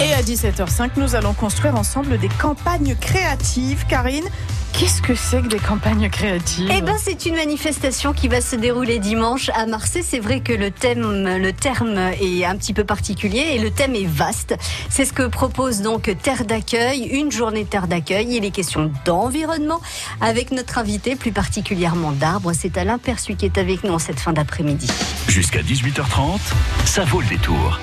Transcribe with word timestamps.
Et 0.00 0.12
à 0.12 0.22
17h05, 0.22 0.90
nous 0.96 1.14
allons 1.14 1.32
construire 1.34 1.76
ensemble 1.76 2.18
des 2.18 2.28
campagnes 2.28 2.96
créatives. 3.00 3.86
Karine, 3.88 4.24
Qu'est-ce 4.76 5.02
que 5.02 5.14
c'est 5.14 5.40
que 5.40 5.46
des 5.46 5.60
campagnes 5.60 6.10
créatives? 6.10 6.68
Eh 6.76 6.82
ben, 6.82 6.96
c'est 7.00 7.26
une 7.26 7.36
manifestation 7.36 8.12
qui 8.12 8.26
va 8.26 8.40
se 8.40 8.56
dérouler 8.56 8.98
dimanche 8.98 9.48
à 9.54 9.66
Marseille. 9.66 10.02
C'est 10.04 10.18
vrai 10.18 10.40
que 10.40 10.52
le 10.52 10.72
thème, 10.72 11.38
le 11.38 11.52
terme 11.52 11.96
est 12.20 12.44
un 12.44 12.56
petit 12.56 12.72
peu 12.72 12.82
particulier 12.82 13.52
et 13.52 13.58
le 13.60 13.70
thème 13.70 13.94
est 13.94 14.06
vaste. 14.06 14.56
C'est 14.90 15.04
ce 15.04 15.12
que 15.12 15.28
propose 15.28 15.80
donc 15.80 16.10
Terre 16.20 16.44
d'accueil, 16.44 17.04
une 17.04 17.30
journée 17.30 17.64
Terre 17.64 17.86
d'accueil. 17.86 18.26
Il 18.30 18.44
est 18.44 18.50
question 18.50 18.90
d'environnement 19.04 19.80
avec 20.20 20.50
notre 20.50 20.78
invité, 20.78 21.14
plus 21.14 21.32
particulièrement 21.32 22.10
d'arbres. 22.10 22.52
C'est 22.52 22.76
Alain 22.76 22.98
Perçu 22.98 23.36
qui 23.36 23.44
est 23.44 23.58
avec 23.58 23.84
nous 23.84 23.92
en 23.92 24.00
cette 24.00 24.18
fin 24.18 24.32
d'après-midi. 24.32 24.88
Jusqu'à 25.28 25.60
18h30, 25.60 26.40
ça 26.84 27.04
vaut 27.04 27.20
le 27.20 27.28
détour. 27.28 27.78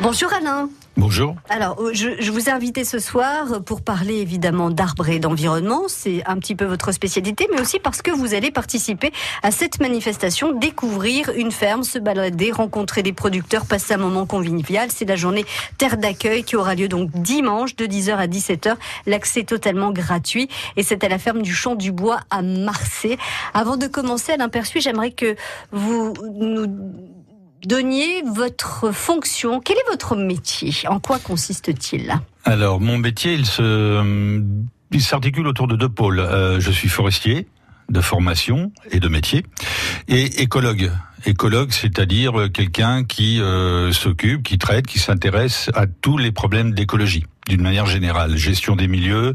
Bonjour 0.00 0.32
Alain. 0.32 0.68
Bonjour. 0.98 1.36
Alors, 1.50 1.78
euh, 1.82 1.90
je, 1.92 2.08
je, 2.20 2.30
vous 2.30 2.48
ai 2.48 2.52
invité 2.52 2.82
ce 2.82 2.98
soir 2.98 3.62
pour 3.66 3.82
parler 3.82 4.14
évidemment 4.14 4.70
d'arbres 4.70 5.10
et 5.10 5.18
d'environnement. 5.18 5.82
C'est 5.88 6.22
un 6.26 6.38
petit 6.38 6.54
peu 6.54 6.64
votre 6.64 6.90
spécialité, 6.90 7.48
mais 7.52 7.60
aussi 7.60 7.78
parce 7.78 8.00
que 8.00 8.10
vous 8.10 8.32
allez 8.32 8.50
participer 8.50 9.12
à 9.42 9.50
cette 9.50 9.78
manifestation, 9.78 10.52
découvrir 10.52 11.30
une 11.36 11.52
ferme, 11.52 11.82
se 11.82 11.98
balader, 11.98 12.50
rencontrer 12.50 13.02
des 13.02 13.12
producteurs, 13.12 13.66
passer 13.66 13.92
un 13.92 13.98
moment 13.98 14.24
convivial. 14.24 14.88
C'est 14.90 15.04
la 15.04 15.16
journée 15.16 15.44
Terre 15.76 15.98
d'accueil 15.98 16.44
qui 16.44 16.56
aura 16.56 16.74
lieu 16.74 16.88
donc 16.88 17.10
dimanche 17.10 17.76
de 17.76 17.84
10h 17.84 18.16
à 18.16 18.26
17h. 18.26 18.76
L'accès 19.04 19.44
totalement 19.44 19.92
gratuit 19.92 20.48
et 20.76 20.82
c'est 20.82 21.04
à 21.04 21.08
la 21.08 21.18
ferme 21.18 21.42
du 21.42 21.54
Champ 21.54 21.74
du 21.74 21.92
Bois 21.92 22.20
à 22.30 22.40
Marseille. 22.40 23.18
Avant 23.52 23.76
de 23.76 23.86
commencer 23.86 24.32
à 24.32 24.38
l'imperçu, 24.38 24.80
j'aimerais 24.80 25.10
que 25.10 25.36
vous 25.72 26.14
nous 26.32 26.66
donniez 27.66 28.22
votre 28.22 28.92
fonction. 28.92 29.60
Quel 29.60 29.76
est 29.76 29.90
votre 29.90 30.16
métier? 30.16 30.72
En 30.88 31.00
quoi 31.00 31.18
consiste-t-il? 31.18 32.14
Alors, 32.44 32.80
mon 32.80 32.96
métier, 32.96 33.34
il 33.34 33.44
se, 33.44 34.42
il 34.92 35.02
s'articule 35.02 35.46
autour 35.46 35.66
de 35.66 35.76
deux 35.76 35.88
pôles. 35.88 36.20
Euh, 36.20 36.60
je 36.60 36.70
suis 36.70 36.88
forestier 36.88 37.48
de 37.88 38.00
formation 38.00 38.72
et 38.90 39.00
de 39.00 39.08
métier 39.08 39.44
et 40.08 40.42
écologue. 40.42 40.90
Écologue, 41.24 41.72
c'est-à-dire 41.72 42.48
quelqu'un 42.52 43.02
qui 43.02 43.40
euh, 43.40 43.90
s'occupe, 43.90 44.44
qui 44.44 44.58
traite, 44.58 44.86
qui 44.86 45.00
s'intéresse 45.00 45.70
à 45.74 45.86
tous 45.86 46.18
les 46.18 46.30
problèmes 46.30 46.72
d'écologie 46.72 47.24
d'une 47.48 47.62
manière 47.62 47.86
générale, 47.86 48.36
gestion 48.36 48.76
des 48.76 48.88
milieux, 48.88 49.34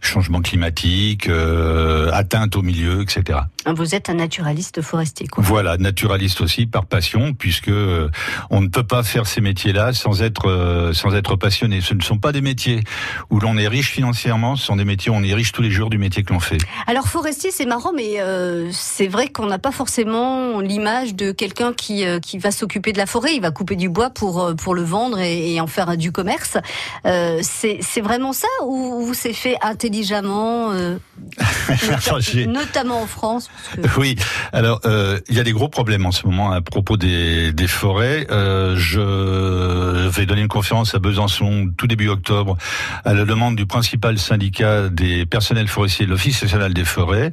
changement 0.00 0.40
climatique, 0.40 1.28
euh, 1.28 2.10
atteinte 2.12 2.56
aux 2.56 2.62
milieux, 2.62 3.02
etc. 3.02 3.40
Vous 3.66 3.94
êtes 3.94 4.08
un 4.08 4.14
naturaliste 4.14 4.80
forestier. 4.82 5.26
Quoi. 5.26 5.44
Voilà, 5.46 5.76
naturaliste 5.76 6.40
aussi 6.40 6.66
par 6.66 6.86
passion, 6.86 7.34
puisque 7.34 7.68
euh, 7.68 8.08
on 8.50 8.60
ne 8.60 8.68
peut 8.68 8.86
pas 8.86 9.02
faire 9.02 9.26
ces 9.26 9.40
métiers-là 9.40 9.92
sans 9.92 10.22
être 10.22 10.48
euh, 10.48 10.92
sans 10.92 11.14
être 11.14 11.36
passionné. 11.36 11.80
Ce 11.80 11.94
ne 11.94 12.00
sont 12.00 12.18
pas 12.18 12.32
des 12.32 12.40
métiers 12.40 12.82
où 13.30 13.38
l'on 13.40 13.56
est 13.58 13.68
riche 13.68 13.90
financièrement, 13.90 14.56
ce 14.56 14.64
sont 14.64 14.76
des 14.76 14.84
métiers 14.84 15.10
où 15.10 15.14
on 15.14 15.22
est 15.22 15.34
riche 15.34 15.52
tous 15.52 15.62
les 15.62 15.70
jours 15.70 15.90
du 15.90 15.98
métier 15.98 16.22
que 16.22 16.32
l'on 16.32 16.40
fait. 16.40 16.58
Alors 16.86 17.06
forestier, 17.06 17.50
c'est 17.50 17.66
marrant, 17.66 17.92
mais 17.94 18.20
euh, 18.20 18.70
c'est 18.72 19.08
vrai 19.08 19.28
qu'on 19.28 19.46
n'a 19.46 19.58
pas 19.58 19.72
forcément 19.72 20.60
l'image 20.60 21.14
de 21.14 21.32
quelqu'un 21.32 21.72
qui 21.72 22.04
euh, 22.04 22.18
qui 22.18 22.38
va 22.38 22.50
s'occuper 22.50 22.92
de 22.92 22.98
la 22.98 23.06
forêt. 23.06 23.34
Il 23.34 23.42
va 23.42 23.50
couper 23.50 23.76
du 23.76 23.88
bois 23.88 24.10
pour 24.10 24.42
euh, 24.42 24.54
pour 24.54 24.74
le 24.74 24.82
vendre 24.82 25.18
et, 25.18 25.54
et 25.54 25.60
en 25.60 25.66
faire 25.66 25.96
du 25.96 26.12
commerce. 26.12 26.56
c'est 27.04 28.00
vraiment 28.00 28.32
ça 28.32 28.48
ou, 28.64 29.06
ou 29.06 29.14
c'est 29.14 29.32
fait 29.32 29.56
intelligemment, 29.90 30.72
notamment 32.46 33.02
en 33.02 33.06
France 33.06 33.50
Oui, 33.96 34.16
alors 34.52 34.80
euh, 34.84 35.18
il 35.28 35.36
y 35.36 35.40
a 35.40 35.42
des 35.42 35.52
gros 35.52 35.68
problèmes 35.68 36.06
en 36.06 36.12
ce 36.12 36.26
moment 36.26 36.52
à 36.52 36.60
propos 36.60 36.96
des, 36.96 37.52
des 37.52 37.66
forêts. 37.66 38.26
Euh, 38.30 38.76
je 38.76 40.08
vais 40.08 40.26
donner 40.26 40.42
une 40.42 40.48
conférence 40.48 40.94
à 40.94 40.98
Besançon 40.98 41.70
tout 41.76 41.86
début 41.86 42.08
octobre 42.08 42.56
à 43.04 43.14
la 43.14 43.24
demande 43.24 43.56
du 43.56 43.66
principal 43.66 44.18
syndicat 44.18 44.88
des 44.88 45.26
personnels 45.26 45.68
forestiers, 45.68 46.06
l'Office 46.06 46.42
national 46.42 46.72
des 46.72 46.84
forêts, 46.84 47.32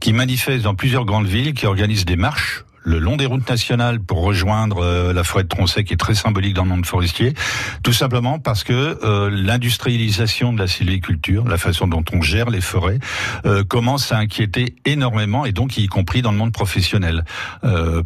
qui 0.00 0.12
manifeste 0.12 0.64
dans 0.64 0.74
plusieurs 0.74 1.04
grandes 1.04 1.26
villes, 1.26 1.54
qui 1.54 1.66
organise 1.66 2.04
des 2.04 2.16
marches 2.16 2.64
le 2.84 2.98
long 2.98 3.16
des 3.16 3.26
routes 3.26 3.48
nationales 3.48 4.00
pour 4.00 4.22
rejoindre 4.22 4.78
euh, 4.78 5.12
la 5.12 5.24
forêt 5.24 5.44
de 5.44 5.48
Troncet 5.48 5.84
qui 5.84 5.94
est 5.94 5.98
très 5.98 6.14
symbolique 6.14 6.54
dans 6.54 6.64
le 6.64 6.70
monde 6.70 6.86
forestier, 6.86 7.34
tout 7.82 7.92
simplement 7.92 8.38
parce 8.38 8.64
que 8.64 8.98
euh, 9.02 9.30
l'industrialisation 9.30 10.52
de 10.52 10.58
la 10.58 10.66
sylviculture, 10.66 11.46
la 11.46 11.58
façon 11.58 11.86
dont 11.86 12.04
on 12.12 12.22
gère 12.22 12.50
les 12.50 12.60
forêts, 12.60 12.98
euh, 13.46 13.64
commence 13.64 14.12
à 14.12 14.18
inquiéter 14.18 14.76
énormément 14.84 15.44
et 15.44 15.52
donc 15.52 15.76
y 15.78 15.86
compris 15.86 16.22
dans 16.22 16.32
le 16.32 16.38
monde 16.38 16.52
professionnel. 16.52 17.24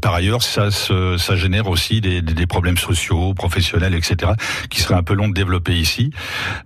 par 0.01 0.15
ailleurs, 0.15 0.43
ça, 0.43 0.71
ça 0.71 1.37
génère 1.37 1.69
aussi 1.69 2.01
des, 2.01 2.23
des, 2.23 2.47
problèmes 2.47 2.77
sociaux, 2.77 3.35
professionnels, 3.35 3.95
etc., 3.95 4.33
qui 4.71 4.81
seraient 4.81 4.95
un 4.95 5.03
peu 5.03 5.15
long 5.15 5.29
de 5.29 5.35
développer 5.35 5.75
ici. 5.75 6.11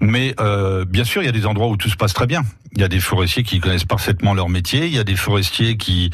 Mais 0.00 0.34
bien 0.88 1.04
sûr, 1.04 1.22
il 1.22 1.27
y 1.27 1.28
a 1.28 1.32
des 1.32 1.47
endroits 1.47 1.69
où 1.69 1.77
tout 1.77 1.88
se 1.88 1.97
passe 1.97 2.15
très 2.15 2.27
bien. 2.27 2.42
Il 2.72 2.81
y 2.81 2.84
a 2.84 2.88
des 2.88 3.00
forestiers 3.00 3.42
qui 3.42 3.60
connaissent 3.60 3.84
parfaitement 3.84 4.34
leur 4.34 4.48
métier. 4.48 4.86
Il 4.86 4.94
y 4.94 4.98
a 4.98 5.04
des 5.04 5.16
forestiers 5.16 5.76
qui 5.76 6.10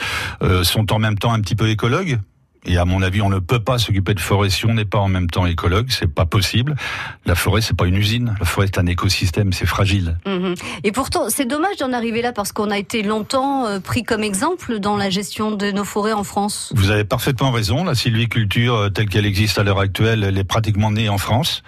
sont 0.63 0.93
en 0.93 0.99
même 0.99 1.19
temps 1.19 1.33
un 1.33 1.41
petit 1.41 1.55
peu 1.55 1.69
écologiques 1.69 1.87
écologue. 1.87 2.19
Et 2.69 2.79
à 2.79 2.85
mon 2.85 3.01
avis, 3.01 3.23
on 3.23 3.29
ne 3.29 3.39
peut 3.39 3.61
pas 3.61 3.79
s'occuper 3.79 4.13
de 4.15 4.21
forêt 4.21 4.51
si 4.51 4.67
on 4.67 4.75
n'est 4.75 4.85
pas 4.85 4.99
en 4.99 5.09
même 5.09 5.31
temps 5.31 5.47
écologue. 5.47 5.87
C'est 5.91 6.13
pas 6.13 6.27
possible. 6.27 6.75
La 7.25 7.37
forêt, 7.37 7.61
c'est 7.61 7.77
pas 7.77 7.87
une 7.87 7.95
usine. 7.95 8.35
La 8.41 8.45
forêt 8.45 8.67
est 8.67 8.79
un 8.79 8.87
écosystème. 8.87 9.53
C'est 9.53 9.67
fragile. 9.67 10.19
Mmh. 10.27 10.55
Et 10.83 10.91
pourtant, 10.91 11.29
c'est 11.29 11.45
dommage 11.45 11.77
d'en 11.77 11.93
arriver 11.93 12.23
là 12.23 12.33
parce 12.33 12.51
qu'on 12.51 12.73
a 12.73 12.79
été 12.79 13.03
longtemps 13.03 13.67
euh, 13.67 13.79
pris 13.79 14.03
comme 14.03 14.25
exemple 14.25 14.81
dans 14.81 14.97
la 14.97 15.11
gestion 15.11 15.53
de 15.53 15.71
nos 15.71 15.85
forêts 15.85 16.13
en 16.13 16.25
France. 16.25 16.73
Vous 16.75 16.91
avez 16.91 17.05
parfaitement 17.05 17.53
raison. 17.53 17.85
La 17.85 17.95
sylviculture 17.95 18.75
euh, 18.75 18.89
telle 18.89 19.09
qu'elle 19.09 19.27
existe 19.27 19.59
à 19.59 19.63
l'heure 19.63 19.79
actuelle, 19.79 20.25
elle 20.25 20.37
est 20.37 20.45
pratiquement 20.45 20.91
née 20.91 21.09
en 21.09 21.19
France. 21.19 21.63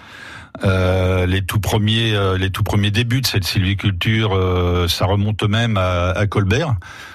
Euh, 0.65 1.27
les 1.27 1.43
tout 1.43 1.61
premiers, 1.61 2.15
euh, 2.15 2.37
les 2.37 2.51
tout 2.51 2.63
premiers 2.63 2.91
débuts 2.91 3.21
de 3.21 3.27
cette 3.27 3.45
sylviculture, 3.45 4.35
euh, 4.35 4.89
ça 4.89 5.07
remonte 5.07 5.43
même 5.43 5.77
à, 5.77 6.11
à 6.11 6.27
Colbert. 6.27 6.75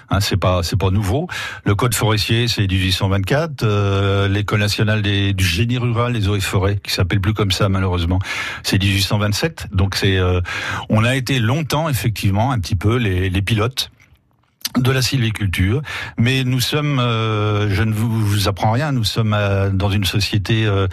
Hein, 0.09 0.19
c'est 0.19 0.37
pas, 0.37 0.63
c'est 0.63 0.77
pas 0.77 0.91
nouveau. 0.91 1.27
Le 1.65 1.75
code 1.75 1.93
forestier, 1.93 2.47
c'est 2.47 2.67
1824. 2.67 3.63
Euh, 3.63 4.27
L'école 4.27 4.59
nationale 4.59 5.01
des, 5.01 5.33
du 5.33 5.45
génie 5.45 5.77
rural, 5.77 6.13
des 6.13 6.27
eaux 6.27 6.35
et 6.35 6.41
forêts, 6.41 6.77
qui 6.83 6.91
s'appelle 6.91 7.19
plus 7.19 7.33
comme 7.33 7.51
ça 7.51 7.69
malheureusement, 7.69 8.19
c'est 8.63 8.81
1827. 8.81 9.67
Donc 9.71 9.95
c'est, 9.95 10.19
on 10.89 11.03
a 11.03 11.15
été 11.15 11.39
longtemps 11.39 11.89
effectivement 11.89 12.51
un 12.51 12.59
petit 12.59 12.75
peu 12.75 12.97
les, 12.97 13.29
les 13.29 13.41
pilotes 13.41 13.91
de 14.77 14.91
la 14.91 15.01
sylviculture, 15.01 15.81
mais 16.17 16.43
nous 16.43 16.59
sommes, 16.59 16.99
euh, 16.99 17.69
je 17.69 17.83
ne 17.83 17.93
vous, 17.93 18.09
vous, 18.09 18.47
apprends 18.47 18.71
rien, 18.71 18.91
nous 18.91 19.03
sommes 19.03 19.33
euh, 19.33 19.69
dans 19.69 19.89
une 19.89 20.03
société 20.03 20.65
euh, 20.65 20.87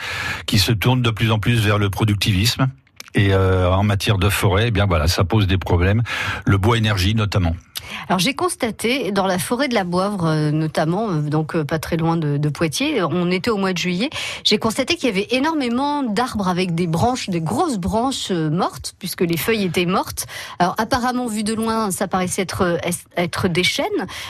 qui 0.47 0.59
se 0.59 0.73
tourne 0.73 1.03
de 1.03 1.11
plus 1.11 1.31
en 1.31 1.39
plus 1.39 1.61
vers 1.61 1.79
le 1.79 1.89
productivisme. 1.91 2.69
Et 3.17 3.35
en 3.35 3.83
matière 3.83 4.19
de 4.19 4.29
forêt, 4.29 4.69
eh 4.69 4.71
bien 4.71 4.87
voilà, 4.87 5.09
ça 5.09 5.25
pose 5.25 5.49
des 5.49 5.59
problèmes. 5.59 6.05
Le 6.47 6.59
bois 6.59 6.79
énergie 6.79 7.17
notamment. 7.17 7.57
Alors 8.09 8.19
j'ai 8.19 8.35
constaté 8.35 9.13
dans 9.13 9.27
la 9.27 9.39
forêt 9.39 9.69
de 9.69 9.75
la 9.75 9.85
Boivre, 9.85 10.27
euh, 10.27 10.51
notamment, 10.51 11.11
euh, 11.11 11.21
donc 11.21 11.55
euh, 11.55 11.65
pas 11.65 11.79
très 11.79 11.97
loin 11.97 12.17
de, 12.17 12.37
de 12.37 12.49
Poitiers, 12.49 13.03
on 13.03 13.31
était 13.31 13.51
au 13.51 13.57
mois 13.57 13.73
de 13.73 13.79
juillet, 13.79 14.11
j'ai 14.45 14.59
constaté 14.59 14.97
qu'il 14.97 15.09
y 15.09 15.13
avait 15.13 15.29
énormément 15.31 16.03
d'arbres 16.03 16.49
avec 16.49 16.75
des 16.75 16.87
branches, 16.87 17.31
des 17.31 17.41
grosses 17.41 17.79
branches 17.79 18.31
mortes, 18.31 18.95
puisque 18.99 19.23
les 19.23 19.37
feuilles 19.37 19.65
étaient 19.65 19.87
mortes. 19.87 20.27
Alors 20.59 20.75
apparemment, 20.79 21.27
vu 21.27 21.43
de 21.43 21.55
loin, 21.55 21.91
ça 21.91 22.09
paraissait 22.09 22.43
être, 22.43 22.79
être 23.17 23.49
des 23.49 23.65
chênes. 23.65 23.87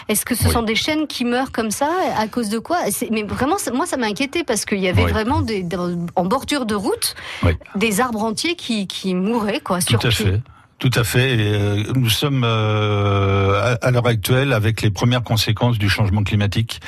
Est-ce 0.09 0.25
que 0.25 0.35
ce 0.35 0.47
oui. 0.47 0.53
sont 0.53 0.63
des 0.63 0.75
chênes 0.75 1.07
qui 1.07 1.25
meurent 1.25 1.53
comme 1.53 1.71
ça? 1.71 1.91
À 2.17 2.29
cause 2.29 2.49
de 2.49 2.59
quoi? 2.59 2.79
Mais 3.11 3.23
vraiment, 3.23 3.57
moi, 3.73 3.87
ça 3.87 3.97
m'a 3.97 4.07
inquiété 4.07 4.45
parce 4.45 4.65
qu'il 4.65 4.81
y 4.81 4.89
avait 4.89 5.05
oui. 5.05 5.11
vraiment 5.11 5.41
des, 5.41 5.67
en 6.17 6.25
bordure 6.25 6.67
de 6.67 6.75
route 6.75 7.15
oui. 7.43 7.53
des 7.75 8.01
arbres 8.01 8.23
entiers 8.23 8.55
qui, 8.57 8.87
qui 8.87 9.15
mouraient, 9.15 9.61
quoi, 9.61 9.81
Tout 9.81 10.01
sur 10.01 10.07
à 10.07 10.11
fait. 10.11 10.41
Tout 10.81 10.91
à 10.95 11.05
fait. 11.05 11.35
Et 11.35 11.53
euh, 11.53 11.85
nous 11.95 12.09
sommes 12.09 12.43
euh, 12.43 13.77
à 13.83 13.91
l'heure 13.91 14.07
actuelle 14.07 14.55
avec 14.55 14.81
les 14.81 14.89
premières 14.89 15.23
conséquences 15.23 15.77
du 15.77 15.91
changement 15.91 16.23
climatique. 16.23 16.81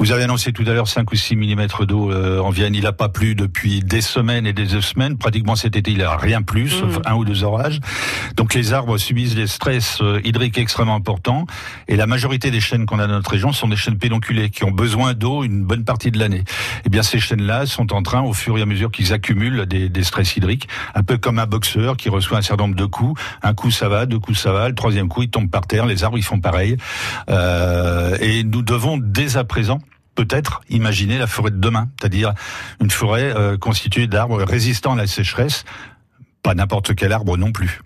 Vous 0.00 0.10
avez 0.10 0.24
annoncé 0.24 0.52
tout 0.52 0.64
à 0.66 0.72
l'heure 0.72 0.88
5 0.88 1.12
ou 1.12 1.14
6 1.14 1.36
mm 1.36 1.68
d'eau 1.86 2.10
euh, 2.10 2.40
en 2.40 2.50
Vienne. 2.50 2.74
Il 2.74 2.82
n'a 2.82 2.92
pas 2.92 3.08
plu 3.08 3.36
depuis 3.36 3.84
des 3.84 4.00
semaines 4.00 4.48
et 4.48 4.52
des 4.52 4.80
semaines. 4.80 5.16
Pratiquement 5.16 5.54
cet 5.54 5.76
été, 5.76 5.92
il 5.92 5.98
n'a 5.98 6.16
rien 6.16 6.42
plu, 6.42 6.68
sauf 6.68 6.98
mmh. 6.98 7.02
un 7.04 7.14
ou 7.14 7.24
deux 7.24 7.44
orages. 7.44 7.78
Donc 8.34 8.52
les 8.52 8.72
arbres 8.72 8.98
subissent 8.98 9.36
des 9.36 9.46
stress 9.46 10.02
hydriques 10.24 10.58
extrêmement 10.58 10.96
importants. 10.96 11.46
Et 11.86 11.94
la 11.94 12.08
majorité 12.08 12.50
des 12.50 12.60
chênes 12.60 12.84
qu'on 12.84 12.98
a 12.98 13.06
dans 13.06 13.14
notre 13.14 13.30
région 13.30 13.52
sont 13.52 13.68
des 13.68 13.76
chênes 13.76 13.96
pédonculés 13.96 14.50
qui 14.50 14.64
ont 14.64 14.72
besoin 14.72 15.14
d'eau 15.14 15.44
une 15.44 15.62
bonne 15.62 15.84
partie 15.84 16.10
de 16.10 16.18
l'année. 16.18 16.42
Eh 16.84 16.88
bien, 16.88 17.04
ces 17.04 17.20
chênes-là 17.20 17.66
sont 17.66 17.92
en 17.92 18.02
train, 18.02 18.22
au 18.22 18.32
fur 18.32 18.58
et 18.58 18.62
à 18.62 18.66
mesure 18.66 18.90
qu'ils 18.90 19.12
accumulent 19.12 19.66
des, 19.66 19.88
des 19.88 20.02
stress 20.02 20.36
hydriques, 20.36 20.66
un 20.96 21.04
peu 21.04 21.16
comme 21.16 21.38
un 21.38 21.46
boxeur 21.46 21.96
qui 21.96 22.08
reçoit 22.08 22.38
un 22.38 22.42
certain 22.42 22.64
nombre 22.64 22.74
de 22.74 22.86
coups 22.86 23.20
un 23.42 23.54
coup 23.54 23.70
ça 23.70 23.88
va, 23.88 24.06
deux 24.06 24.18
coups 24.18 24.38
ça 24.38 24.52
va, 24.52 24.68
le 24.68 24.74
troisième 24.74 25.08
coup 25.08 25.22
il 25.22 25.30
tombe 25.30 25.50
par 25.50 25.66
terre, 25.66 25.86
les 25.86 26.04
arbres 26.04 26.18
ils 26.18 26.24
font 26.24 26.40
pareil. 26.40 26.76
Euh, 27.28 28.16
et 28.20 28.44
nous 28.44 28.62
devons 28.62 28.98
dès 28.98 29.36
à 29.36 29.44
présent 29.44 29.80
peut-être 30.14 30.62
imaginer 30.68 31.18
la 31.18 31.26
forêt 31.26 31.50
de 31.50 31.58
demain, 31.58 31.88
c'est-à-dire 32.00 32.32
une 32.80 32.90
forêt 32.90 33.34
euh, 33.36 33.56
constituée 33.58 34.06
d'arbres 34.06 34.42
résistants 34.42 34.94
à 34.94 34.96
la 34.96 35.06
sécheresse, 35.06 35.64
pas 36.42 36.54
n'importe 36.54 36.94
quel 36.94 37.12
arbre 37.12 37.36
non 37.36 37.52
plus. 37.52 37.80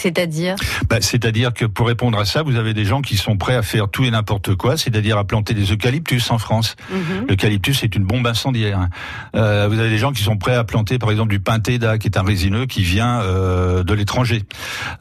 C'est-à-dire 0.00 0.56
bah, 0.88 0.96
C'est-à-dire 1.00 1.52
que 1.52 1.66
pour 1.66 1.86
répondre 1.86 2.18
à 2.18 2.24
ça, 2.24 2.42
vous 2.42 2.56
avez 2.56 2.72
des 2.72 2.86
gens 2.86 3.02
qui 3.02 3.18
sont 3.18 3.36
prêts 3.36 3.54
à 3.54 3.60
faire 3.60 3.90
tout 3.90 4.02
et 4.04 4.10
n'importe 4.10 4.54
quoi, 4.54 4.78
c'est-à-dire 4.78 5.18
à 5.18 5.24
planter 5.24 5.52
des 5.52 5.70
eucalyptus 5.72 6.30
en 6.30 6.38
France. 6.38 6.76
Mhm. 6.90 7.26
L'eucalyptus 7.28 7.84
est 7.84 7.94
une 7.94 8.04
bombe 8.04 8.26
incendiaire. 8.26 8.88
Euh, 9.36 9.68
vous 9.70 9.78
avez 9.78 9.90
des 9.90 9.98
gens 9.98 10.12
qui 10.12 10.22
sont 10.22 10.38
prêts 10.38 10.54
à 10.54 10.64
planter, 10.64 10.98
par 10.98 11.10
exemple, 11.10 11.28
du 11.28 11.40
pintéda, 11.40 11.98
qui 11.98 12.08
est 12.08 12.16
un 12.16 12.22
résineux 12.22 12.64
qui 12.64 12.82
vient 12.82 13.20
euh, 13.20 13.82
de 13.82 13.92
l'étranger, 13.92 14.42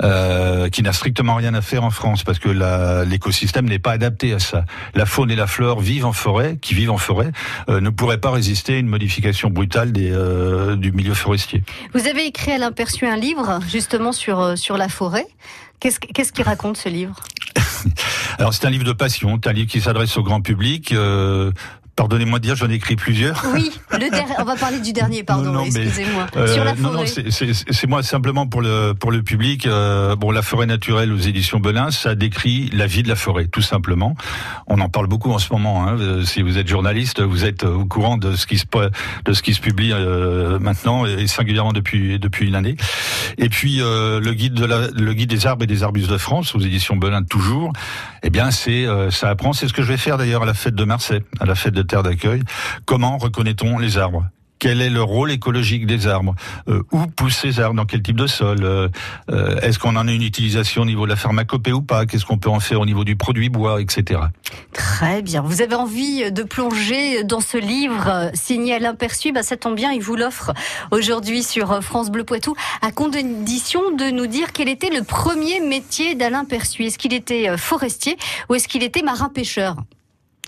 euh, 0.03 0.67
qui 0.67 0.83
n'a 0.83 0.91
strictement 0.91 1.35
rien 1.35 1.53
à 1.53 1.61
faire 1.61 1.85
en 1.85 1.91
France, 1.91 2.23
parce 2.25 2.39
que 2.39 2.49
l'écosystème 3.05 3.69
n'est 3.69 3.79
pas 3.79 3.91
adapté 3.91 4.33
à 4.33 4.39
ça. 4.39 4.65
La 4.95 5.05
faune 5.05 5.31
et 5.31 5.37
la 5.37 5.47
flore 5.47 5.79
vivent 5.79 6.07
en 6.07 6.13
forêt, 6.13 6.57
qui 6.59 6.73
vivent 6.73 6.91
en 6.91 6.97
forêt, 6.97 7.31
ne 7.69 7.89
pourraient 7.89 8.19
pas 8.19 8.31
résister 8.31 8.75
à 8.75 8.77
une 8.79 8.87
modification 8.87 9.49
brutale 9.49 9.93
des, 9.93 10.11
du 10.75 10.91
milieu 10.91 11.13
forestier. 11.13 11.63
Vous 11.93 12.05
avez 12.07 12.25
écrit 12.25 12.51
à 12.51 12.57
l'imperçu 12.57 13.05
un 13.05 13.15
livre, 13.15 13.59
justement, 13.69 14.11
sur, 14.11 14.57
sur 14.57 14.75
la 14.75 14.88
forêt. 14.89 15.27
Qu'est-ce 15.79 15.99
qu'est-ce 15.99 16.43
raconte 16.43 16.77
ce 16.77 16.89
livre? 16.89 17.15
Alors 18.37 18.53
c'est 18.53 18.65
un 18.65 18.69
livre 18.69 18.83
de 18.83 18.93
passion, 18.93 19.39
c'est 19.41 19.49
un 19.49 19.53
livre 19.53 19.69
qui 19.69 19.81
s'adresse 19.81 20.17
au 20.17 20.23
grand 20.23 20.41
public. 20.41 20.91
Euh, 20.91 21.51
Pardonnez-moi 21.99 22.39
de 22.39 22.43
dire, 22.45 22.55
j'en 22.55 22.69
ai 22.69 22.75
écrit 22.75 22.95
plusieurs. 22.95 23.45
Oui, 23.53 23.71
le 23.91 24.07
on 24.39 24.45
va 24.45 24.55
parler 24.55 24.79
du 24.79 24.93
dernier, 24.93 25.23
pardon, 25.23 25.65
excusez-moi. 25.65 26.27
Euh, 26.37 26.47
Sur 26.47 26.63
la 26.63 26.73
forêt. 26.75 26.93
Non, 26.93 27.03
non, 27.03 27.05
c'est 27.05 27.87
moi 27.87 28.03
simplement 28.03 28.47
pour 28.47 28.61
le 28.61 28.93
pour 28.93 29.11
le 29.11 29.21
public. 29.21 29.65
Euh, 29.65 30.15
bon, 30.15 30.31
la 30.31 30.41
forêt 30.41 30.65
naturelle 30.65 31.11
aux 31.11 31.17
éditions 31.17 31.59
Belin, 31.59 31.91
ça 31.91 32.15
décrit 32.15 32.69
la 32.71 32.85
vie 32.85 33.03
de 33.03 33.09
la 33.09 33.15
forêt, 33.15 33.47
tout 33.47 33.61
simplement. 33.61 34.15
On 34.67 34.79
en 34.79 34.87
parle 34.87 35.07
beaucoup 35.07 35.31
en 35.31 35.39
ce 35.39 35.51
moment. 35.51 35.87
Hein. 35.87 35.97
Euh, 35.99 36.23
si 36.23 36.41
vous 36.41 36.57
êtes 36.57 36.69
journaliste, 36.69 37.21
vous 37.21 37.43
êtes 37.43 37.63
au 37.63 37.85
courant 37.85 38.17
de 38.17 38.35
ce 38.35 38.45
qui 38.45 38.59
se 38.59 38.65
de 39.25 39.33
ce 39.33 39.41
qui 39.41 39.53
se 39.53 39.59
publie 39.59 39.91
euh, 39.91 40.57
maintenant 40.59 41.05
et 41.05 41.27
singulièrement 41.27 41.73
depuis 41.73 42.17
depuis 42.17 42.47
une 42.47 42.55
année. 42.55 42.77
Et 43.39 43.49
puis 43.49 43.81
euh, 43.81 44.21
le 44.21 44.33
guide 44.33 44.53
de 44.53 44.65
la, 44.65 44.87
le 44.87 45.13
guide 45.13 45.29
des 45.29 45.47
arbres 45.47 45.63
et 45.63 45.67
des 45.67 45.83
arbustes 45.83 46.09
de 46.09 46.17
France 46.17 46.55
aux 46.55 46.59
éditions 46.59 46.95
Belin 46.95 47.23
toujours. 47.23 47.73
Eh 48.23 48.29
bien, 48.29 48.51
c'est 48.51 48.85
ça 49.11 49.29
apprend. 49.29 49.53
C'est 49.53 49.67
ce 49.67 49.73
que 49.73 49.81
je 49.81 49.87
vais 49.87 49.97
faire 49.97 50.17
d'ailleurs 50.17 50.43
à 50.43 50.45
la 50.45 50.53
fête 50.53 50.75
de 50.75 50.83
Marseille, 50.83 51.21
à 51.39 51.45
la 51.45 51.55
fête 51.55 51.73
de 51.73 51.88
terre 51.89 52.03
d'accueil. 52.03 52.41
Comment 52.85 53.17
reconnaît-on 53.17 53.77
les 53.77 53.97
arbres? 53.97 54.25
Quel 54.59 54.81
est 54.81 54.89
le 54.89 55.01
rôle 55.01 55.31
écologique 55.31 55.87
des 55.87 56.05
arbres? 56.05 56.35
Euh, 56.67 56.83
Où 56.91 57.07
poussent 57.07 57.37
ces 57.37 57.61
arbres? 57.61 57.75
Dans 57.75 57.85
quel 57.85 58.01
type 58.01 58.17
de 58.17 58.27
sol? 58.27 58.57
Euh, 58.61 58.89
euh, 59.31 59.57
Est-ce 59.61 59.79
qu'on 59.79 59.95
en 59.95 60.05
a 60.05 60.11
une 60.11 60.21
utilisation 60.21 60.81
au 60.81 60.85
niveau 60.85 61.05
de 61.05 61.09
la 61.09 61.15
pharmacopée 61.15 61.71
ou 61.71 61.81
pas? 61.81 62.05
Qu'est-ce 62.05 62.25
qu'on 62.25 62.37
peut 62.37 62.49
en 62.49 62.59
faire 62.59 62.81
au 62.81 62.85
niveau 62.85 63.05
du 63.05 63.15
produit 63.15 63.47
bois, 63.47 63.81
etc. 63.81 64.19
Très 64.73 65.21
bien. 65.21 65.41
Vous 65.41 65.61
avez 65.61 65.75
envie 65.75 66.29
de 66.29 66.43
plonger 66.43 67.23
dans 67.23 67.39
ce 67.39 67.57
livre 67.57 68.31
signé 68.33 68.75
Alain 68.75 68.95
Perçu 68.95 69.31
bah, 69.31 69.43
Ça 69.43 69.55
tombe 69.55 69.75
bien, 69.75 69.93
il 69.93 70.01
vous 70.01 70.17
l'offre 70.17 70.51
aujourd'hui 70.91 71.41
sur 71.41 71.81
France 71.81 72.11
Bleu 72.11 72.25
Poitou, 72.25 72.53
à 72.81 72.91
condition 72.91 73.95
de 73.95 74.11
nous 74.11 74.27
dire 74.27 74.51
quel 74.51 74.67
était 74.67 74.89
le 74.89 75.03
premier 75.03 75.61
métier 75.61 76.15
d'Alain 76.15 76.43
Perçu. 76.43 76.83
Est-ce 76.83 76.97
qu'il 76.97 77.13
était 77.13 77.57
forestier 77.57 78.17
ou 78.49 78.55
est-ce 78.55 78.67
qu'il 78.67 78.83
était 78.83 79.03
marin-pêcheur? 79.03 79.77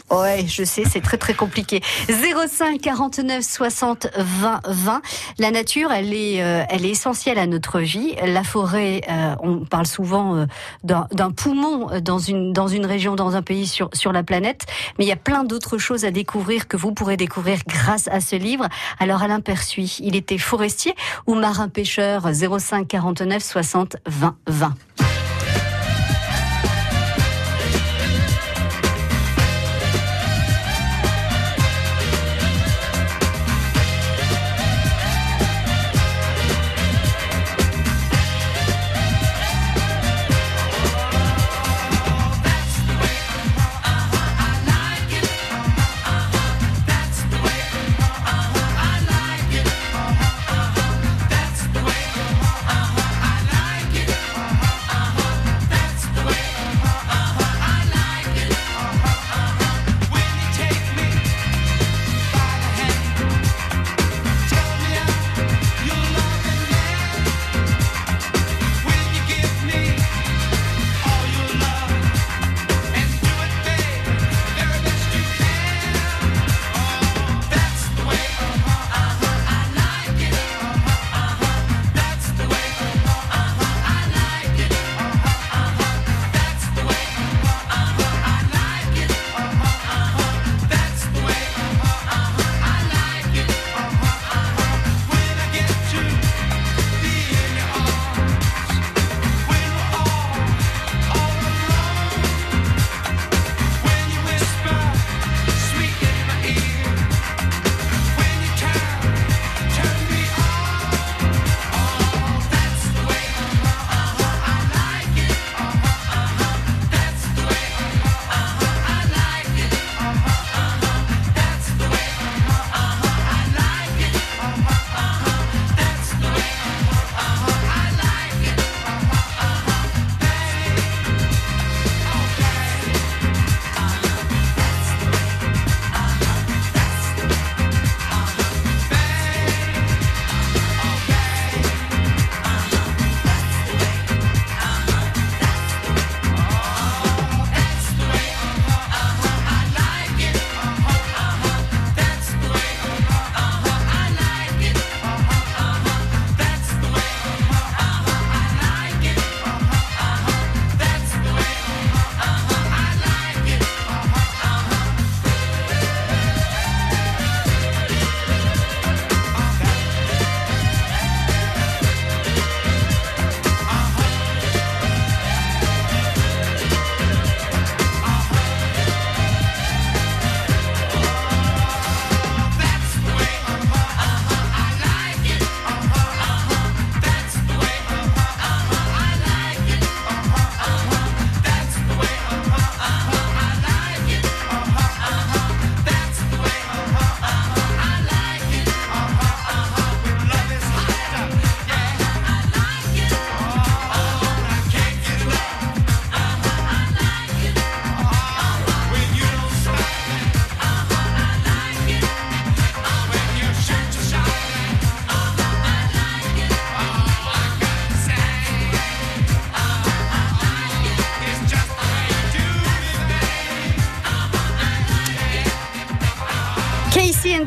Ouais, 0.09 0.45
je 0.47 0.63
sais, 0.63 0.83
c'est 0.89 1.01
très 1.01 1.17
très 1.17 1.33
compliqué. 1.33 1.81
05 2.09 2.81
49 2.81 3.43
60 3.43 4.07
20 4.17 4.59
20. 4.67 5.01
La 5.39 5.51
nature, 5.51 5.91
elle 5.91 6.13
est, 6.13 6.43
euh, 6.43 6.63
elle 6.69 6.85
est 6.85 6.89
essentielle 6.89 7.37
à 7.37 7.47
notre 7.47 7.79
vie. 7.79 8.15
La 8.25 8.43
forêt, 8.43 9.01
euh, 9.09 9.35
on 9.41 9.65
parle 9.65 9.85
souvent 9.85 10.35
euh, 10.35 10.45
d'un 10.83 11.31
poumon 11.31 11.99
dans 12.01 12.19
une 12.19 12.53
dans 12.53 12.67
une 12.67 12.85
région, 12.85 13.15
dans 13.15 13.35
un 13.35 13.41
pays 13.41 13.67
sur 13.67 13.89
sur 13.93 14.11
la 14.11 14.23
planète. 14.23 14.65
Mais 14.97 15.05
il 15.05 15.07
y 15.07 15.13
a 15.13 15.17
plein 15.17 15.43
d'autres 15.43 15.77
choses 15.77 16.05
à 16.05 16.11
découvrir 16.11 16.67
que 16.67 16.77
vous 16.77 16.93
pourrez 16.93 17.17
découvrir 17.17 17.59
grâce 17.67 18.07
à 18.07 18.19
ce 18.19 18.35
livre. 18.35 18.67
Alors 18.99 19.23
Alain 19.23 19.39
Persuit, 19.39 19.97
il 19.99 20.15
était 20.15 20.37
forestier 20.37 20.95
ou 21.27 21.35
marin 21.35 21.69
pêcheur 21.69 22.27
05 22.33 22.87
49 22.87 23.43
60 23.43 23.97
20 24.07 24.35
20. 24.47 24.75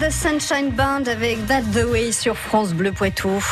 The 0.07 0.11
Sunshine 0.11 0.71
Band 0.71 1.05
avec 1.07 1.47
That 1.47 1.63
the 1.73 1.85
Way 1.85 2.13
sur 2.13 2.37
France 2.37 2.75
Bleu 2.75 2.93
Poitou. 2.93 3.43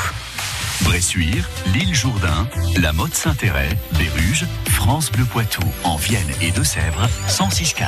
Bressuire, 0.83 1.49
l'île 1.73 1.95
Jourdain, 1.95 2.47
la 2.81 2.93
Motte 2.93 3.15
Saint-Héret, 3.15 3.71
Béruges, 3.93 4.47
France 4.69 5.11
Bleu 5.11 5.25
Poitou, 5.25 5.63
en 5.85 5.97
Vienne 5.97 6.31
et 6.43 6.51
Deux-Sèvres, 6.51 7.09
106.4. 7.29 7.85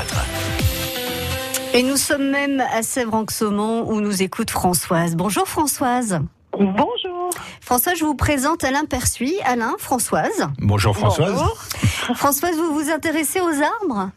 Et 1.74 1.82
nous 1.82 1.96
sommes 1.96 2.30
même 2.30 2.62
à 2.72 2.82
Sèvres-en-Saumon 2.82 3.90
où 3.90 4.00
nous 4.00 4.22
écoute 4.22 4.50
Françoise. 4.50 5.14
Bonjour 5.16 5.46
Françoise. 5.46 6.20
Bonjour. 6.58 7.30
Françoise, 7.60 7.98
je 7.98 8.04
vous 8.04 8.14
présente 8.14 8.64
Alain 8.64 8.86
Persuis. 8.86 9.36
Alain, 9.44 9.74
Françoise. 9.78 10.48
Bonjour 10.58 10.96
Françoise. 10.96 11.32
Bonjour. 11.32 12.16
Françoise, 12.16 12.56
vous 12.56 12.72
vous 12.72 12.90
intéressez 12.90 13.40
aux 13.40 13.62
arbres? 13.82 14.10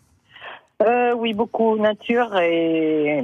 Euh, 0.84 1.14
oui, 1.16 1.34
beaucoup 1.34 1.76
nature 1.78 2.38
et 2.40 3.24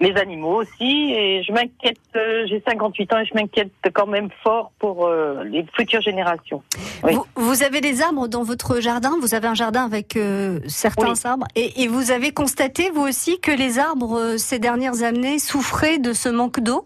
les 0.00 0.16
animaux 0.16 0.62
aussi. 0.62 1.12
Et 1.12 1.42
je 1.42 1.52
m'inquiète, 1.52 1.98
euh, 2.14 2.46
j'ai 2.46 2.62
58 2.66 3.12
ans 3.12 3.18
et 3.18 3.24
je 3.26 3.34
m'inquiète 3.34 3.72
quand 3.92 4.06
même 4.06 4.28
fort 4.44 4.70
pour 4.78 5.06
euh, 5.06 5.42
les 5.44 5.66
futures 5.74 6.02
générations. 6.02 6.62
Oui. 7.02 7.14
vous, 7.14 7.24
vous 7.34 7.62
avez 7.64 7.80
des 7.80 8.00
arbres 8.00 8.28
dans 8.28 8.44
votre 8.44 8.80
jardin? 8.80 9.10
Vous 9.20 9.34
avez 9.34 9.48
un 9.48 9.54
jardin 9.54 9.84
avec 9.84 10.16
euh, 10.16 10.60
certains 10.68 11.14
Oui. 11.14 11.20
arbres? 11.24 11.46
Et, 11.56 11.82
et 11.82 11.88
vous 11.88 12.12
avez 12.12 12.30
constaté, 12.32 12.90
vous 12.94 13.02
aussi, 13.08 13.40
que 13.40 13.50
les 13.50 13.80
arbres, 13.80 14.36
ces 14.36 14.60
dernières 14.60 15.02
années, 15.02 15.40
souffraient 15.40 15.98
de 15.98 16.12
ce 16.12 16.28
manque 16.28 16.60
d'eau? 16.60 16.84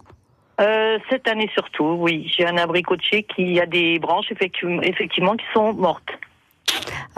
Euh, 0.61 0.99
cette 1.11 1.29
année 1.29 1.51
surtout, 1.53 1.97
oui. 2.01 2.33
J'ai 2.35 2.47
un 2.47 2.57
abricotier 2.57 3.25
qui 3.25 3.61
a 3.61 3.67
des 3.67 3.99
branches 3.99 4.33
effectivement 4.33 5.37
qui 5.37 5.45
sont 5.53 5.73
mortes. 5.75 6.09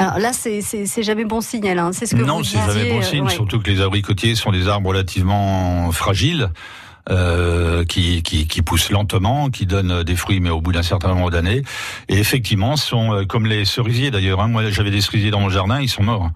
Alors 0.01 0.19
là, 0.19 0.33
c'est- 0.33 1.03
jamais 1.03 1.27
bon 1.27 1.43
signe, 1.43 1.69
Alain. 1.69 1.93
C'est 1.93 2.07
ce 2.07 2.17
que 2.17 2.23
Non, 2.23 2.43
c'est 2.43 2.57
jamais 2.57 2.89
bon 2.91 3.01
euh, 3.01 3.03
signe, 3.03 3.25
ouais. 3.25 3.31
surtout 3.31 3.61
que 3.61 3.71
les 3.71 3.83
abricotiers 3.83 4.35
sont 4.35 4.51
des 4.51 4.67
arbres 4.67 4.89
relativement 4.89 5.93
fragiles. 5.93 6.49
euh, 7.11 7.83
qui, 7.87 8.23
qui, 8.23 8.47
qui 8.47 8.63
poussent 8.63 8.91
lentement, 8.91 9.49
qui 9.51 9.65
donnent 9.67 10.03
des 10.05 10.15
fruits, 10.17 10.39
mais 10.39 10.51
au 10.51 10.61
bout 10.61 10.71
d'un 10.71 10.83
certain 10.83 11.09
nombre 11.09 11.31
d'années. 11.31 11.63
Et 12.09 12.19
effectivement, 12.19 12.77
sont 12.77 13.13
euh, 13.15 13.25
comme 13.25 13.47
les 13.47 13.65
cerisiers 13.65 14.11
d'ailleurs. 14.11 14.41
Hein. 14.41 14.49
Moi, 14.49 14.71
j'avais 14.71 14.91
des 14.91 15.01
cerisiers 15.01 15.31
dans 15.31 15.41
mon 15.41 15.49
jardin, 15.49 15.81
ils 15.81 15.89
sont 15.89 16.03
morts. 16.05 16.31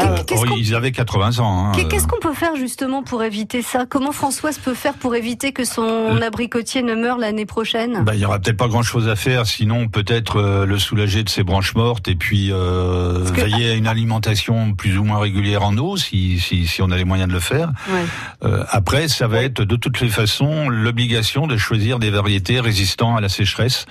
Euh, 0.00 0.16
qu'on- 0.28 0.56
ils 0.56 0.74
avaient 0.74 0.90
80 0.90 1.38
ans. 1.38 1.66
hein. 1.68 1.72
Qu'est- 1.74 1.86
Qu'est-ce 1.86 2.08
qu'on 2.08 2.18
peut 2.18 2.34
faire 2.34 2.56
justement 2.56 3.02
pour 3.04 3.22
éviter 3.22 3.62
ça? 3.62 3.84
Comment 3.88 4.10
Françoise 4.10 4.58
peut 4.58 4.74
faire 4.74 4.94
pour 4.94 5.14
éviter 5.14 5.52
que 5.52 5.64
son 5.64 5.82
Euh, 5.84 6.20
abricotier 6.20 6.82
ne 6.82 6.94
meure 6.96 7.16
l'année 7.18 7.46
prochaine? 7.46 8.02
Bah, 8.04 8.14
il 8.16 8.20
y 8.20 8.24
aura 8.24 8.40
peut-être 8.40 8.56
pas 8.56 8.66
grand-chose 8.66 9.08
à 9.08 9.14
faire, 9.14 9.46
sinon 9.46 9.86
peut-être 9.88 10.38
euh, 10.40 10.66
le 10.66 10.78
soulager 10.80 11.22
de 11.22 11.28
ses 11.28 11.44
branches 11.44 11.76
mortes 11.76 12.08
et 12.08 12.16
puis 12.16 12.48
euh, 12.50 13.24
que- 13.30 13.42
veiller 13.42 13.70
à 13.70 13.74
une 13.74 13.86
alimentation 13.86 14.72
plus 14.74 14.98
ou 14.98 15.04
moins 15.04 15.18
régulière 15.20 15.62
en 15.62 15.76
eau, 15.78 15.96
si, 15.96 16.40
si, 16.40 16.66
si 16.66 16.82
on 16.82 16.90
a 16.90 16.96
les 16.96 17.04
moyens 17.04 17.28
de 17.28 17.34
le 17.34 17.40
faire. 17.40 17.70
Ouais. 17.88 18.04
Euh, 18.44 18.64
après, 18.70 19.06
ça 19.06 19.28
va 19.28 19.42
être 19.42 19.62
de 19.62 19.76
toutes 19.76 20.00
les 20.00 20.08
façons 20.08 20.68
l'obligation 20.68 21.46
de 21.46 21.56
choisir 21.56 22.00
des 22.00 22.10
variétés 22.10 22.58
résistant 22.58 23.14
à 23.16 23.20
la 23.20 23.28
sécheresse 23.28 23.86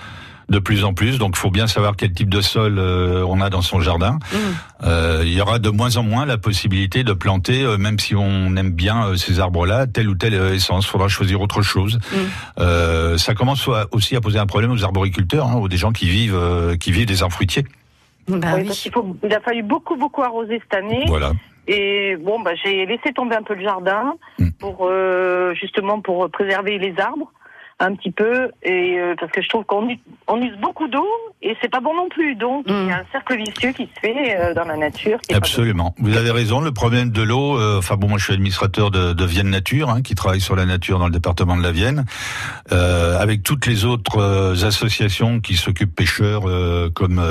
de 0.48 0.58
plus 0.58 0.84
en 0.84 0.94
plus. 0.94 1.18
Donc, 1.18 1.34
il 1.36 1.38
faut 1.38 1.50
bien 1.50 1.66
savoir 1.66 1.96
quel 1.96 2.12
type 2.12 2.28
de 2.28 2.40
sol 2.40 2.78
euh, 2.78 3.24
on 3.28 3.40
a 3.40 3.50
dans 3.50 3.62
son 3.62 3.80
jardin. 3.80 4.18
Mmh. 4.32 4.36
Euh, 4.84 5.22
il 5.24 5.32
y 5.32 5.40
aura 5.40 5.58
de 5.58 5.70
moins 5.70 5.96
en 5.96 6.02
moins 6.02 6.26
la 6.26 6.36
possibilité 6.38 7.04
de 7.04 7.12
planter, 7.12 7.62
euh, 7.62 7.78
même 7.78 7.98
si 7.98 8.14
on 8.14 8.54
aime 8.56 8.70
bien 8.72 9.06
euh, 9.06 9.16
ces 9.16 9.40
arbres-là, 9.40 9.86
telle 9.86 10.08
ou 10.08 10.14
telle 10.14 10.34
euh, 10.34 10.54
essence. 10.54 10.84
Il 10.84 10.88
faudra 10.90 11.08
choisir 11.08 11.40
autre 11.40 11.62
chose. 11.62 11.98
Mm. 12.12 12.16
Euh, 12.60 13.16
ça 13.18 13.34
commence 13.34 13.68
aussi 13.92 14.16
à 14.16 14.20
poser 14.20 14.38
un 14.38 14.46
problème 14.46 14.72
aux 14.72 14.84
arboriculteurs, 14.84 15.46
hein, 15.46 15.56
aux 15.56 15.68
des 15.68 15.76
gens 15.76 15.92
qui 15.92 16.06
vivent 16.08 16.36
euh, 16.36 16.76
qui 16.76 16.92
vivent 16.92 17.06
des 17.06 17.22
arbres 17.22 17.34
fruitiers. 17.34 17.64
Bah 18.28 18.36
Oui, 18.54 18.60
oui. 18.60 18.64
parce 18.66 18.80
qu'il 18.80 18.92
faut, 18.92 19.16
il 19.22 19.34
a 19.34 19.40
fallu 19.40 19.62
beaucoup, 19.62 19.96
beaucoup 19.96 20.22
arroser 20.22 20.60
cette 20.62 20.74
année. 20.78 21.04
Voilà. 21.08 21.32
Et 21.66 22.16
bon, 22.22 22.40
bah, 22.40 22.50
j'ai 22.62 22.84
laissé 22.84 23.12
tomber 23.14 23.36
un 23.36 23.42
peu 23.42 23.54
le 23.54 23.62
jardin 23.62 24.14
Mm. 24.38 24.50
pour 24.58 24.88
euh, 24.90 25.54
justement 25.54 26.00
pour 26.00 26.28
préserver 26.30 26.78
les 26.78 26.94
arbres 26.98 27.30
un 27.84 27.94
petit 27.94 28.10
peu 28.10 28.50
et 28.62 28.98
euh, 28.98 29.14
parce 29.18 29.30
que 29.32 29.42
je 29.42 29.48
trouve 29.48 29.64
qu'on 29.64 29.86
on 30.28 30.40
use 30.42 30.56
beaucoup 30.60 30.88
d'eau 30.88 31.06
et 31.42 31.56
c'est 31.60 31.70
pas 31.70 31.80
bon 31.80 31.94
non 31.94 32.08
plus. 32.08 32.34
Donc 32.36 32.64
il 32.68 32.86
y 32.88 32.90
a 32.90 32.98
un 32.98 33.04
cercle 33.12 33.36
vicieux 33.36 33.72
qui 33.72 33.88
se 33.94 34.00
fait 34.00 34.36
euh, 34.38 34.54
dans 34.54 34.64
la 34.64 34.76
nature. 34.76 35.18
Absolument. 35.32 35.94
Vous 35.98 36.16
avez 36.16 36.30
raison. 36.30 36.60
Le 36.60 36.72
problème 36.72 37.10
de 37.10 37.22
l'eau. 37.22 37.58
euh, 37.58 37.78
Enfin 37.78 37.96
bon, 37.96 38.08
moi 38.08 38.18
je 38.18 38.24
suis 38.24 38.32
administrateur 38.32 38.90
de, 38.90 39.12
de 39.12 39.24
Vienne 39.24 39.50
Nature, 39.50 39.90
hein, 39.90 40.02
qui 40.02 40.14
travaille 40.14 40.40
sur 40.40 40.56
la 40.56 40.64
nature 40.64 40.98
dans 40.98 41.06
le 41.06 41.12
département 41.12 41.56
de 41.56 41.62
la 41.62 41.72
Vienne, 41.72 42.04
avec 42.70 43.42
toutes 43.42 43.66
les 43.66 43.84
autres 43.84 44.64
associations 44.64 45.40
qui 45.40 45.54
s'occupent 45.56 45.94
pêcheurs, 45.94 46.44
comme 46.94 47.22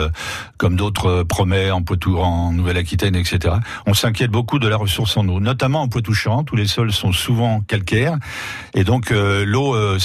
comme 0.57 0.75
d'autres 0.75 1.07
euh, 1.07 1.24
Promet 1.24 1.72
en 1.72 1.81
Poitou, 1.81 2.17
en 2.17 2.51
Nouvelle-Aquitaine, 2.51 3.15
etc. 3.15 3.55
On 3.86 3.93
s'inquiète 3.93 4.31
beaucoup 4.31 4.60
de 4.60 4.67
la 4.67 4.77
ressource 4.77 5.17
en 5.17 5.27
eau, 5.27 5.39
notamment 5.39 5.81
en 5.81 5.88
Poitou-Charentes 5.88 6.51
où 6.51 6.55
les 6.55 6.67
sols 6.67 6.91
sont 6.91 7.12
souvent 7.12 7.62
calcaires 7.62 8.17
et 8.74 8.83
donc 8.83 9.10
l'eau 9.10 9.75
euh, 9.75 10.00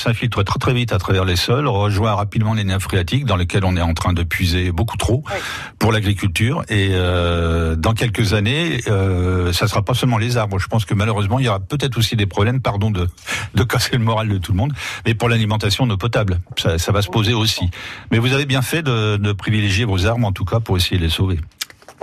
très 0.44 0.58
très 0.58 0.72
vite 0.74 0.92
à 0.92 0.98
travers 0.98 1.24
les 1.24 1.36
sols, 1.36 1.66
rejoint 1.66 2.14
rapidement 2.14 2.54
les 2.54 2.64
nappes 2.64 2.82
phréatiques 2.82 3.24
dans 3.24 3.36
lesquelles 3.36 3.64
on 3.64 3.76
est 3.76 3.80
en 3.80 3.94
train 3.94 4.12
de 4.12 4.22
puiser 4.22 4.72
beaucoup 4.72 4.96
trop 4.96 5.22
Oui. 5.26 5.38
pour 5.78 5.92
l'agriculture. 5.92 6.62
Et 6.68 6.88
euh, 6.92 7.76
dans 7.76 7.92
quelques 7.94 8.32
années, 8.34 8.80
euh, 8.88 9.52
ça 9.52 9.68
sera 9.68 9.82
pas 9.82 9.94
seulement 9.94 10.18
les 10.18 10.36
arbres. 10.36 10.58
Je 10.58 10.66
pense 10.66 10.84
que 10.84 10.94
malheureusement, 10.94 11.38
il 11.38 11.46
y 11.46 11.48
aura 11.48 11.60
peut-être 11.60 11.98
aussi 11.98 12.16
des 12.16 12.26
problèmes, 12.26 12.60
pardon 12.60 12.90
de, 12.90 13.08
de 13.54 13.62
casser 13.64 13.96
le 13.96 14.04
moral 14.04 14.28
de 14.28 14.38
tout 14.38 14.52
le 14.52 14.58
monde, 14.58 14.72
mais 15.06 15.14
pour 15.14 15.28
l'alimentation 15.28 15.84
en 15.84 15.90
eau 15.90 15.96
potable, 15.96 16.40
ça, 16.56 16.78
ça 16.78 16.92
va 16.92 17.02
se 17.02 17.08
poser 17.08 17.34
aussi. 17.34 17.70
Mais 18.10 18.18
vous 18.18 18.32
avez 18.32 18.46
bien 18.46 18.62
fait 18.62 18.82
de, 18.82 19.16
de 19.16 19.32
privilégier 19.32 19.84
vos 19.84 20.06
arbres, 20.06 20.26
en 20.26 20.32
tout 20.32 20.44
cas, 20.44 20.60
pour 20.60 20.76
essayer 20.76 20.98
de 20.98 21.04
les 21.04 21.10
sauver. 21.10 21.38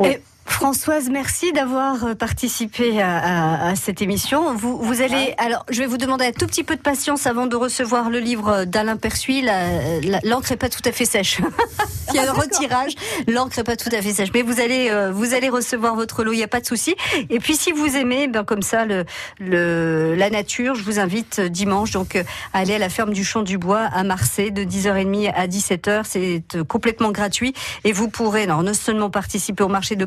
Et 0.03 0.19
Françoise, 0.45 1.09
merci 1.09 1.51
d'avoir 1.53 2.05
euh, 2.05 2.13
participé 2.15 3.01
à, 3.01 3.17
à- 3.17 3.69
à 3.71 3.75
cette 3.75 4.01
émission. 4.01 4.53
Vous, 4.55 4.77
vous 4.77 5.01
allez, 5.01 5.33
alors, 5.37 5.65
je 5.69 5.79
vais 5.79 5.87
vous 5.87 5.97
demander 5.97 6.25
un 6.25 6.31
tout 6.31 6.45
petit 6.45 6.63
peu 6.63 6.75
de 6.75 6.81
patience 6.81 7.25
avant 7.25 7.47
de 7.47 7.55
recevoir 7.55 8.09
le 8.11 8.19
livre 8.19 8.63
d'Alain 8.65 8.95
Persuis. 8.95 9.41
La- 9.41 9.99
la- 10.01 10.19
L'encre 10.23 10.51
est 10.51 10.57
pas 10.57 10.69
tout 10.69 10.81
à 10.85 10.91
fait 10.91 11.05
sèche. 11.05 11.41
Il 12.09 12.15
y 12.15 12.19
a 12.19 12.29
un 12.29 12.33
retirage. 12.33 12.93
L'encre 13.27 13.57
est 13.59 13.63
pas 13.63 13.75
tout 13.75 13.89
à 13.91 14.01
fait 14.01 14.13
sèche, 14.13 14.29
mais 14.33 14.43
vous 14.43 14.61
allez, 14.61 14.89
euh, 14.91 15.11
vous 15.11 15.33
allez 15.33 15.49
recevoir 15.49 15.95
votre 15.95 16.23
lot. 16.23 16.31
Il 16.31 16.37
n'y 16.37 16.43
a 16.43 16.47
pas 16.47 16.61
de 16.61 16.65
souci. 16.65 16.95
Et 17.31 17.39
puis, 17.39 17.55
si 17.55 17.71
vous 17.71 17.97
aimez, 17.97 18.27
ben 18.27 18.43
comme 18.43 18.61
ça, 18.61 18.85
le, 18.85 19.03
le, 19.39 20.13
la 20.15 20.29
nature, 20.29 20.75
je 20.75 20.83
vous 20.83 20.99
invite 20.99 21.39
euh, 21.39 21.49
dimanche 21.49 21.91
donc 21.91 22.15
euh, 22.15 22.23
à 22.53 22.59
aller 22.59 22.75
à 22.75 22.79
la 22.79 22.89
ferme 22.89 23.11
du 23.13 23.25
Champ 23.25 23.41
du 23.41 23.57
Bois 23.57 23.81
à 23.91 24.03
Marseille 24.03 24.51
de 24.51 24.63
10h30 24.63 25.33
à 25.35 25.47
17h. 25.47 26.03
C'est 26.05 26.43
euh, 26.55 26.63
complètement 26.63 27.11
gratuit 27.11 27.53
et 27.83 27.91
vous 27.91 28.09
pourrez 28.09 28.43
alors, 28.43 28.61
non 28.63 28.73
seulement 28.75 29.09
participer 29.09 29.63
au 29.63 29.67
marché 29.69 29.95
de 29.95 30.05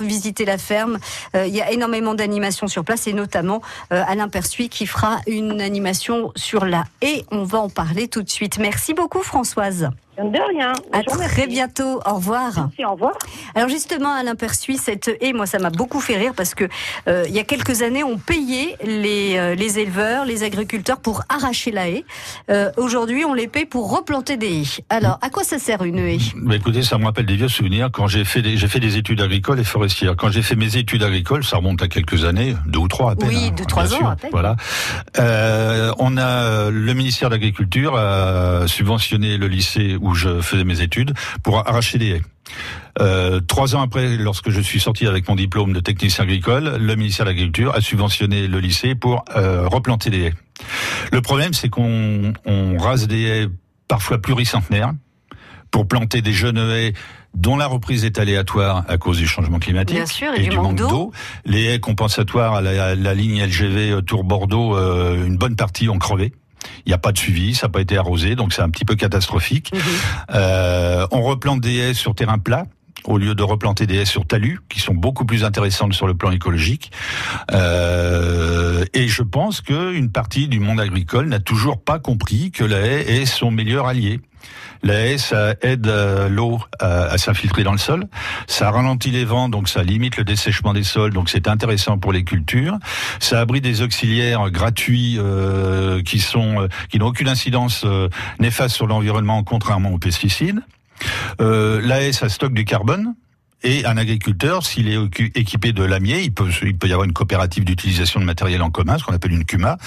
visiter 0.00 0.44
la 0.44 0.58
ferme. 0.58 0.98
Euh, 1.34 1.46
il 1.46 1.54
y 1.54 1.60
a 1.60 1.70
énormément 1.70 2.14
d'animations 2.14 2.66
sur 2.66 2.84
place 2.84 3.06
et 3.06 3.12
notamment 3.12 3.62
euh, 3.92 4.02
Alain 4.06 4.28
Persuis 4.28 4.68
qui 4.68 4.86
fera 4.86 5.18
une 5.26 5.60
animation 5.60 6.32
sur 6.36 6.64
la 6.64 6.84
haie. 7.02 7.24
On 7.30 7.44
va 7.44 7.58
en 7.58 7.68
parler 7.68 8.08
tout 8.08 8.22
de 8.22 8.30
suite. 8.30 8.58
Merci 8.58 8.94
beaucoup 8.94 9.22
Françoise. 9.22 9.90
De 10.18 10.56
rien. 10.56 10.72
À 10.92 11.02
très 11.04 11.46
bientôt. 11.46 12.00
Au 12.04 12.14
revoir. 12.14 12.50
Merci, 12.56 12.84
au 12.84 12.92
revoir. 12.92 13.12
Alors 13.54 13.68
justement, 13.68 14.12
Alain 14.12 14.34
Persuis, 14.34 14.76
cette 14.76 15.10
haie, 15.20 15.32
moi, 15.32 15.46
ça 15.46 15.58
m'a 15.58 15.70
beaucoup 15.70 16.00
fait 16.00 16.16
rire 16.16 16.32
parce 16.36 16.54
que 16.54 16.64
euh, 17.06 17.24
il 17.28 17.34
y 17.34 17.38
a 17.38 17.44
quelques 17.44 17.82
années, 17.82 18.02
on 18.02 18.18
payait 18.18 18.76
les, 18.84 19.36
euh, 19.36 19.54
les 19.54 19.78
éleveurs, 19.78 20.24
les 20.24 20.42
agriculteurs 20.42 20.98
pour 20.98 21.22
arracher 21.28 21.70
la 21.70 21.88
haie. 21.88 22.04
Euh, 22.50 22.70
Aujourd'hui, 22.76 23.24
on 23.24 23.32
les 23.32 23.46
paye 23.46 23.64
pour 23.64 23.96
replanter 23.96 24.36
des 24.36 24.62
haies. 24.62 24.82
Alors, 24.90 25.18
à 25.22 25.30
quoi 25.30 25.44
ça 25.44 25.58
sert 25.58 25.84
une 25.84 25.98
haie? 25.98 26.18
Bah, 26.34 26.56
écoutez, 26.56 26.82
ça 26.82 26.98
me 26.98 27.04
rappelle 27.04 27.26
des 27.26 27.36
vieux 27.36 27.48
souvenirs 27.48 27.90
quand 27.92 28.08
j'ai 28.08 28.24
fait 28.24 28.42
des, 28.42 28.56
j'ai 28.56 28.68
fait 28.68 28.80
des 28.80 28.96
études 28.96 29.20
agricoles 29.20 29.60
et 29.60 29.64
forestières. 29.64 30.16
Quand 30.16 30.30
j'ai 30.30 30.42
fait 30.42 30.56
mes 30.56 30.76
études 30.76 31.04
agricoles, 31.04 31.44
ça 31.44 31.58
remonte 31.58 31.80
à 31.82 31.88
quelques 31.88 32.24
années, 32.24 32.56
deux 32.66 32.80
ou 32.80 32.88
trois 32.88 33.12
à 33.12 33.16
peine. 33.16 33.28
Oui, 33.28 33.46
hein, 33.48 33.54
deux, 33.56 33.64
trois 33.64 33.94
ans 33.94 33.98
sûr, 33.98 34.06
à 34.08 34.16
peine. 34.16 34.30
Voilà. 34.32 34.56
Euh, 35.18 35.92
on 35.98 36.16
a 36.16 36.70
le 36.70 36.92
ministère 36.94 37.28
de 37.30 37.34
l'Agriculture 37.34 37.96
a 37.96 38.66
subventionné 38.66 39.36
le 39.36 39.46
lycée 39.46 39.96
où 40.00 40.07
je 40.14 40.40
faisais 40.40 40.64
mes 40.64 40.80
études 40.80 41.14
pour 41.42 41.58
arracher 41.66 41.98
des 41.98 42.08
haies. 42.08 42.22
Euh, 43.00 43.40
trois 43.40 43.76
ans 43.76 43.82
après, 43.82 44.16
lorsque 44.16 44.50
je 44.50 44.60
suis 44.60 44.80
sorti 44.80 45.06
avec 45.06 45.28
mon 45.28 45.36
diplôme 45.36 45.72
de 45.72 45.80
technicien 45.80 46.24
agricole, 46.24 46.76
le 46.78 46.96
ministère 46.96 47.26
de 47.26 47.30
l'Agriculture 47.30 47.74
a 47.74 47.80
subventionné 47.80 48.46
le 48.46 48.58
lycée 48.58 48.94
pour 48.94 49.24
euh, 49.36 49.68
replanter 49.68 50.10
des 50.10 50.20
haies. 50.22 50.34
Le 51.12 51.20
problème, 51.20 51.52
c'est 51.52 51.68
qu'on 51.68 52.32
on 52.44 52.78
rase 52.78 53.06
des 53.06 53.22
haies 53.22 53.48
parfois 53.86 54.18
pluricentenaires 54.18 54.92
pour 55.70 55.86
planter 55.86 56.22
des 56.22 56.32
jeunes 56.32 56.58
haies 56.58 56.94
dont 57.34 57.56
la 57.56 57.66
reprise 57.66 58.04
est 58.04 58.18
aléatoire 58.18 58.84
à 58.88 58.96
cause 58.98 59.18
du 59.18 59.26
changement 59.26 59.58
climatique 59.58 59.96
Bien 59.96 60.06
sûr, 60.06 60.32
et 60.34 60.48
du 60.48 60.56
manque 60.56 60.76
d'eau. 60.76 61.12
Les 61.44 61.66
haies 61.66 61.80
compensatoires 61.80 62.54
à 62.54 62.60
la, 62.60 62.86
à 62.86 62.94
la 62.94 63.14
ligne 63.14 63.44
LGV 63.44 63.90
euh, 63.90 64.00
Tour 64.00 64.24
Bordeaux, 64.24 64.76
euh, 64.76 65.26
une 65.26 65.36
bonne 65.36 65.56
partie 65.56 65.88
ont 65.88 65.98
crevé. 65.98 66.32
Il 66.86 66.90
n'y 66.90 66.94
a 66.94 66.98
pas 66.98 67.12
de 67.12 67.18
suivi, 67.18 67.54
ça 67.54 67.66
n'a 67.66 67.72
pas 67.72 67.80
été 67.80 67.96
arrosé, 67.96 68.34
donc 68.34 68.52
c'est 68.52 68.62
un 68.62 68.70
petit 68.70 68.84
peu 68.84 68.94
catastrophique. 68.94 69.72
Mhm. 69.72 69.80
Euh, 70.34 71.06
on 71.10 71.22
replante 71.22 71.60
des 71.60 71.76
haies 71.76 71.94
sur 71.94 72.14
terrain 72.14 72.38
plat 72.38 72.66
au 73.04 73.16
lieu 73.16 73.34
de 73.34 73.42
replanter 73.42 73.86
des 73.86 73.96
haies 73.96 74.04
sur 74.04 74.26
talus, 74.26 74.60
qui 74.68 74.80
sont 74.80 74.94
beaucoup 74.94 75.24
plus 75.24 75.44
intéressantes 75.44 75.94
sur 75.94 76.06
le 76.06 76.14
plan 76.14 76.30
écologique. 76.30 76.90
Euh, 77.52 78.84
et 78.92 79.08
je 79.08 79.22
pense 79.22 79.60
qu'une 79.60 80.10
partie 80.10 80.48
du 80.48 80.60
monde 80.60 80.80
agricole 80.80 81.28
n'a 81.28 81.40
toujours 81.40 81.80
pas 81.80 81.98
compris 81.98 82.50
que 82.50 82.64
la 82.64 82.80
haie 82.80 83.20
est 83.20 83.26
son 83.26 83.50
meilleur 83.50 83.86
allié. 83.86 84.20
La 84.82 85.06
haie, 85.06 85.18
ça 85.18 85.54
aide 85.62 85.86
euh, 85.86 86.28
l'eau 86.28 86.60
à, 86.78 87.16
s'infiltrer 87.18 87.64
dans 87.64 87.72
le 87.72 87.78
sol. 87.78 88.04
Ça 88.46 88.70
ralentit 88.70 89.10
les 89.10 89.24
vents, 89.24 89.48
donc 89.48 89.68
ça 89.68 89.82
limite 89.82 90.16
le 90.16 90.24
dessèchement 90.24 90.72
des 90.72 90.84
sols, 90.84 91.12
donc 91.12 91.30
c'est 91.30 91.48
intéressant 91.48 91.98
pour 91.98 92.12
les 92.12 92.24
cultures. 92.24 92.78
Ça 93.20 93.40
abrite 93.40 93.64
des 93.64 93.82
auxiliaires 93.82 94.50
gratuits 94.50 95.16
euh, 95.18 96.02
qui 96.02 96.20
sont 96.20 96.62
euh, 96.62 96.68
qui 96.90 96.98
n'ont 96.98 97.06
aucune 97.06 97.28
incidence 97.28 97.84
néfaste 98.38 98.74
sur 98.74 98.86
l'environnement, 98.86 99.42
contrairement 99.42 99.90
aux 99.90 99.98
pesticides. 99.98 100.60
la 101.38 102.02
haie, 102.02 102.12
ça 102.12 102.28
stocke 102.28 102.54
du 102.54 102.64
carbone. 102.64 103.14
Et 103.64 103.84
un 103.84 103.96
agriculteur, 103.96 104.64
s'il 104.64 104.88
est 104.88 104.98
équipé 105.34 105.72
de 105.72 105.82
lamier, 105.82 106.22
il 106.22 106.32
peut, 106.32 106.48
il 106.62 106.78
peut 106.78 106.86
y 106.86 106.92
avoir 106.92 107.04
une 107.04 107.12
coopérative 107.12 107.64
d'utilisation 107.64 108.20
de 108.20 108.24
matériel 108.24 108.62
en 108.62 108.70
commun, 108.70 108.98
ce 108.98 109.04
qu'on 109.04 109.12
appelle 109.12 109.32
une 109.32 109.44
CUMA. 109.44 109.78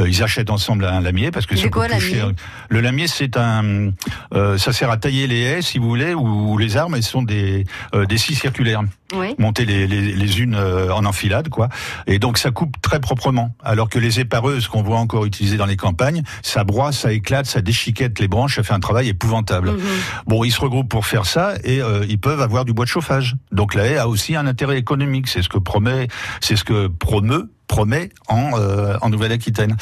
Euh, 0.00 0.08
ils 0.08 0.24
achètent 0.24 0.50
ensemble 0.50 0.84
un 0.84 1.00
lamier 1.00 1.30
parce 1.30 1.46
que 1.46 1.54
c'est 1.54 1.70
quoi 1.70 1.86
plus 1.86 2.00
cher. 2.00 2.32
Le 2.68 2.80
lamier, 2.80 3.06
c'est 3.06 3.36
un, 3.36 3.92
euh, 4.34 4.58
ça 4.58 4.72
sert 4.72 4.90
à 4.90 4.96
tailler 4.96 5.28
les 5.28 5.42
haies, 5.42 5.62
si 5.62 5.78
vous 5.78 5.88
voulez, 5.88 6.12
ou, 6.12 6.58
les 6.58 6.76
arbres. 6.76 6.96
Elles 6.96 7.04
sont 7.04 7.22
des 7.22 7.66
euh, 7.94 8.04
des 8.04 8.18
scies 8.18 8.34
circulaires, 8.34 8.82
oui. 9.14 9.36
montées 9.38 9.64
les, 9.64 9.86
les, 9.86 10.12
les 10.12 10.40
unes 10.40 10.56
en 10.56 11.04
enfilade, 11.04 11.50
quoi. 11.50 11.68
Et 12.08 12.18
donc 12.18 12.36
ça 12.36 12.50
coupe 12.50 12.82
très 12.82 12.98
proprement. 12.98 13.54
Alors 13.62 13.88
que 13.88 14.00
les 14.00 14.18
épareuses 14.18 14.66
qu'on 14.66 14.82
voit 14.82 14.98
encore 14.98 15.24
utiliser 15.24 15.56
dans 15.56 15.66
les 15.66 15.76
campagnes, 15.76 16.24
ça 16.42 16.64
broie, 16.64 16.90
ça 16.90 17.12
éclate, 17.12 17.46
ça 17.46 17.60
déchiquette 17.60 18.18
les 18.18 18.26
branches, 18.26 18.56
ça 18.56 18.64
fait 18.64 18.74
un 18.74 18.80
travail 18.80 19.08
épouvantable. 19.08 19.70
Mhm. 19.70 19.80
Bon, 20.26 20.42
ils 20.42 20.50
se 20.50 20.60
regroupent 20.60 20.88
pour 20.88 21.06
faire 21.06 21.26
ça 21.26 21.54
et 21.62 21.80
ils 22.08 22.18
peuvent 22.18 22.40
avoir 22.40 22.64
du 22.64 22.72
bois 22.72 22.86
de 22.86 22.90
chauffage. 22.90 23.19
Donc 23.52 23.74
la 23.74 23.86
haie 23.86 23.98
a 23.98 24.08
aussi 24.08 24.36
un 24.36 24.46
intérêt 24.46 24.78
économique. 24.78 25.28
C'est 25.28 25.42
ce 25.42 25.48
que 25.48 25.58
promet, 25.58 26.08
c'est 26.40 26.56
ce 26.56 26.64
que 26.64 26.88
promeut 26.88 27.50
promet 27.70 28.10
en, 28.26 28.58
euh, 28.58 28.96
en 29.00 29.10
Nouvelle-Aquitaine. 29.10 29.76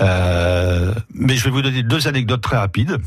Euh, 0.00 0.92
mais 1.14 1.36
je 1.36 1.44
vais 1.44 1.50
vous 1.50 1.62
donner 1.62 1.84
deux 1.84 2.08
anecdotes 2.08 2.42
très 2.42 2.56
rapides. 2.56 2.98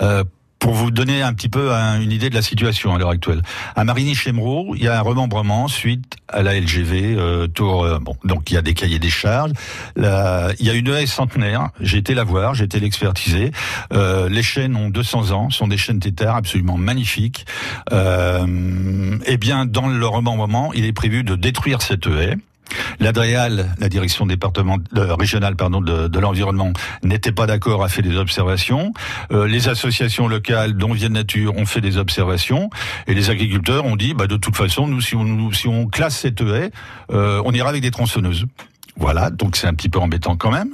Euh, 0.00 0.22
pour 0.60 0.74
vous 0.74 0.90
donner 0.90 1.22
un 1.22 1.32
petit 1.32 1.48
peu 1.48 1.72
une 1.72 2.12
idée 2.12 2.30
de 2.30 2.34
la 2.34 2.42
situation 2.42 2.94
à 2.94 2.98
l'heure 2.98 3.10
actuelle. 3.10 3.42
À 3.74 3.82
Marigny-Chemereau, 3.84 4.74
il 4.76 4.84
y 4.84 4.88
a 4.88 4.98
un 4.98 5.02
remembrement 5.02 5.66
suite 5.66 6.16
à 6.28 6.42
la 6.42 6.58
LGV 6.58 7.16
euh, 7.16 7.46
tour. 7.48 7.82
Euh, 7.82 7.98
bon, 7.98 8.16
donc 8.24 8.50
il 8.50 8.54
y 8.54 8.56
a 8.56 8.62
des 8.62 8.74
cahiers 8.74 8.98
des 8.98 9.10
charges. 9.10 9.52
il 9.96 10.66
y 10.66 10.70
a 10.70 10.74
une 10.74 10.88
haie 10.88 11.06
centenaire. 11.06 11.70
J'ai 11.80 11.98
été 11.98 12.14
la 12.14 12.24
voir, 12.24 12.54
j'ai 12.54 12.64
été 12.64 12.78
l'expertiser. 12.78 13.50
Euh, 13.92 14.28
les 14.28 14.42
chaînes 14.42 14.76
ont 14.76 14.90
200 14.90 15.32
ans, 15.32 15.50
sont 15.50 15.66
des 15.66 15.78
chaînes 15.78 16.00
tétards 16.00 16.36
absolument 16.36 16.76
magnifiques. 16.76 17.46
Euh, 17.92 19.18
eh 19.26 19.36
bien, 19.36 19.66
dans 19.66 19.88
le 19.88 20.06
remembrement, 20.06 20.72
il 20.74 20.84
est 20.84 20.92
prévu 20.92 21.24
de 21.24 21.36
détruire 21.36 21.82
cette 21.82 22.06
haie 22.06 22.36
L'ADREAL, 22.98 23.74
la 23.78 23.88
direction 23.88 24.26
département, 24.26 24.76
régionale 24.92 25.56
pardon, 25.56 25.80
de, 25.80 26.18
l'environnement, 26.18 26.72
n'était 27.02 27.32
pas 27.32 27.46
d'accord, 27.46 27.82
a 27.82 27.88
fait 27.88 28.02
des 28.02 28.16
observations. 28.16 28.92
Euh, 29.32 29.46
les 29.46 29.68
associations 29.68 30.28
locales, 30.28 30.74
dont 30.74 30.92
Vienne 30.92 31.14
Nature, 31.14 31.56
ont 31.56 31.66
fait 31.66 31.80
des 31.80 31.96
observations. 31.96 32.70
Et 33.06 33.14
les 33.14 33.30
agriculteurs 33.30 33.84
ont 33.84 33.96
dit, 33.96 34.14
bah, 34.14 34.26
de 34.26 34.36
toute 34.36 34.56
façon, 34.56 34.86
nous, 34.86 35.00
si 35.00 35.16
on, 35.16 35.52
si 35.52 35.68
on 35.68 35.86
classe 35.86 36.18
cette 36.18 36.40
haie, 36.40 36.70
euh, 37.12 37.42
on 37.44 37.52
ira 37.52 37.68
avec 37.68 37.82
des 37.82 37.90
tronçonneuses. 37.90 38.46
Voilà, 38.96 39.30
donc 39.30 39.56
c'est 39.56 39.66
un 39.66 39.74
petit 39.74 39.88
peu 39.88 39.98
embêtant 39.98 40.36
quand 40.36 40.50
même. 40.50 40.70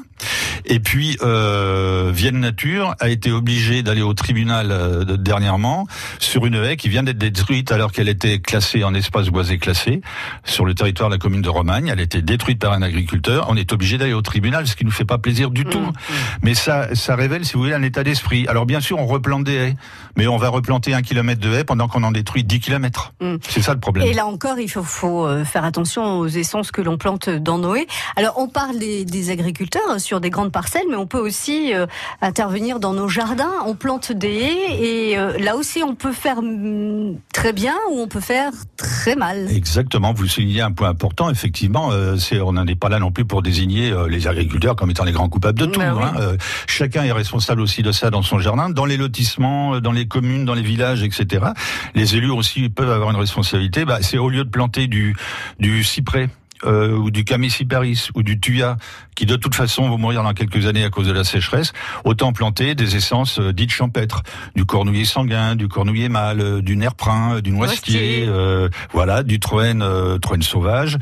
Et 0.65 0.81
puis, 0.81 1.17
euh, 1.23 2.11
Vienne 2.13 2.41
Nature 2.41 2.95
a 2.99 3.09
été 3.09 3.31
obligée 3.31 3.83
d'aller 3.83 4.03
au 4.03 4.15
tribunal 4.15 4.69
euh, 4.71 5.05
dernièrement 5.05 5.87
sur 6.19 6.47
une 6.47 6.57
haie 6.57 6.77
qui 6.77 6.89
vient 6.89 7.03
d'être 7.03 7.19
détruite 7.19 7.71
alors 7.73 7.93
qu'elle 7.93 8.09
était 8.09 8.41
classée 8.41 8.83
en 8.83 8.95
espace 8.95 9.29
boisé 9.29 9.59
classé 9.59 10.01
sur 10.45 10.65
le 10.65 10.75
territoire 10.75 11.09
de 11.09 11.15
la 11.15 11.19
commune 11.19 11.43
de 11.43 11.49
Romagne. 11.49 11.89
Elle 11.93 12.01
a 12.01 12.03
été 12.03 12.23
détruite 12.23 12.59
par 12.59 12.73
un 12.73 12.83
agriculteur. 12.83 13.47
On 13.49 13.57
est 13.57 13.73
obligé 13.73 13.99
d'aller 13.99 14.13
au 14.13 14.23
tribunal, 14.23 14.67
ce 14.67 14.75
qui 14.75 14.85
nous 14.85 14.91
fait 14.91 15.05
pas 15.05 15.19
plaisir 15.19 15.51
du 15.51 15.65
tout. 15.65 15.79
Mmh, 15.79 15.91
mmh. 15.91 16.15
Mais 16.43 16.55
ça, 16.55 16.95
ça 16.95 17.15
révèle, 17.15 17.45
si 17.45 17.55
vous 17.55 17.61
voulez, 17.61 17.75
un 17.75 17.83
état 17.83 18.03
d'esprit. 18.03 18.47
Alors 18.49 18.67
bien 18.67 18.81
sûr, 18.81 18.99
on 18.99 19.07
replante 19.07 19.45
des 19.45 19.55
haies, 19.55 19.77
mais 20.17 20.26
on 20.26 20.37
va 20.37 20.49
replanter 20.49 20.95
un 20.95 21.02
kilomètre 21.02 21.41
de 21.41 21.52
haies 21.52 21.65
pendant 21.65 21.87
qu'on 21.89 22.02
en 22.02 22.13
détruit 22.13 22.45
10 22.45 22.61
kilomètres. 22.61 23.13
Mmh. 23.21 23.37
C'est 23.49 23.63
ça 23.63 23.75
le 23.75 23.81
problème. 23.81 24.07
Et 24.07 24.15
là 24.15 24.26
encore, 24.26 24.59
il 24.59 24.69
faut, 24.69 24.83
faut 24.83 25.26
euh, 25.26 25.45
faire 25.45 25.65
attention 25.65 26.19
aux 26.19 26.26
essences 26.26 26.73
que 26.73 26.81
l'on 26.81 26.99
plante 26.99 27.29
dans 27.29 27.59
nos 27.59 27.76
haies. 27.76 27.87
Alors 28.17 28.35
on 28.39 28.49
parle 28.49 28.79
des, 28.79 29.05
des 29.05 29.31
agriculteurs 29.31 29.83
sur 30.06 30.21
des 30.21 30.30
grandes 30.30 30.52
parcelles, 30.52 30.86
mais 30.88 30.97
on 30.97 31.06
peut 31.06 31.19
aussi 31.19 31.75
euh, 31.75 31.86
intervenir 32.23 32.78
dans 32.78 32.92
nos 32.92 33.08
jardins. 33.08 33.50
On 33.66 33.75
plante 33.75 34.12
des 34.12 34.28
haies 34.28 35.10
et 35.10 35.19
euh, 35.19 35.36
là 35.38 35.56
aussi 35.56 35.82
on 35.82 35.97
peut 35.97 36.12
faire 36.12 36.40
mm, 36.40 37.16
très 37.32 37.52
bien 37.52 37.75
ou 37.90 38.00
on 38.00 38.06
peut 38.06 38.21
faire 38.21 38.52
très 38.76 39.16
mal. 39.16 39.49
Exactement, 39.50 40.12
vous 40.12 40.26
soulignez 40.26 40.60
un 40.60 40.71
point 40.71 40.88
important. 40.88 41.28
Effectivement, 41.28 41.90
euh, 41.90 42.16
c'est, 42.16 42.40
on 42.40 42.52
n'en 42.52 42.66
est 42.66 42.76
pas 42.76 42.88
là 42.88 43.00
non 43.00 43.10
plus 43.10 43.25
pour 43.25 43.42
désigner 43.42 43.92
les 44.08 44.28
agriculteurs 44.28 44.76
comme 44.76 44.90
étant 44.90 45.04
les 45.04 45.12
grands 45.12 45.28
coupables 45.28 45.58
de 45.58 45.66
tout. 45.66 45.80
Ben 45.80 45.97
hein. 45.99 46.36
chacun 46.66 47.02
est 47.02 47.12
responsable 47.12 47.60
aussi 47.60 47.82
de 47.82 47.90
ça 47.90 48.10
dans 48.10 48.23
son 48.23 48.38
jardin, 48.38 48.71
dans 48.71 48.84
les 48.84 48.97
lotissements, 48.97 49.80
dans 49.80 49.92
les 49.92 50.06
communes, 50.06 50.45
dans 50.45 50.54
les 50.54 50.62
villages, 50.62 51.02
etc. 51.02 51.47
Les 51.95 52.16
élus 52.16 52.30
aussi 52.30 52.69
peuvent 52.69 52.90
avoir 52.90 53.10
une 53.10 53.16
responsabilité. 53.16 53.84
Bah, 53.84 53.99
c'est 54.02 54.19
au 54.19 54.28
lieu 54.28 54.45
de 54.45 54.50
planter 54.50 54.86
du, 54.86 55.16
du 55.58 55.82
cyprès 55.82 56.28
euh, 56.64 56.97
ou 56.97 57.10
du 57.10 57.25
Camiciparis 57.25 58.08
ou 58.14 58.23
du 58.23 58.40
Tuya, 58.40 58.78
qui 59.17 59.26
de 59.26 59.35
toute 59.35 59.57
façon 59.57 59.89
vont 59.89 59.99
mourir 59.99 60.23
dans 60.23 60.35
quelques 60.35 60.67
années 60.67 60.85
à 60.85 60.91
cause 60.91 61.09
de 61.09 61.13
la 61.13 61.25
sécheresse, 61.25 61.73
autant 62.05 62.33
planter 62.33 62.76
des 62.76 62.95
essences 62.95 63.41
euh, 63.41 63.52
dites 63.52 63.71
champêtres, 63.71 64.23
du 64.55 64.65
cornouiller 64.65 65.07
sanguin, 65.07 65.57
du 65.57 65.67
cornouiller 65.67 66.09
mâle, 66.09 66.41
euh, 66.41 66.63
du 66.63 66.76
nerprin, 66.76 67.41
du 67.41 67.50
noisetier, 67.50 68.29
voilà, 68.93 69.23
du 69.23 69.41
troène, 69.41 69.83
troène 70.21 70.43
sauvage, 70.43 70.99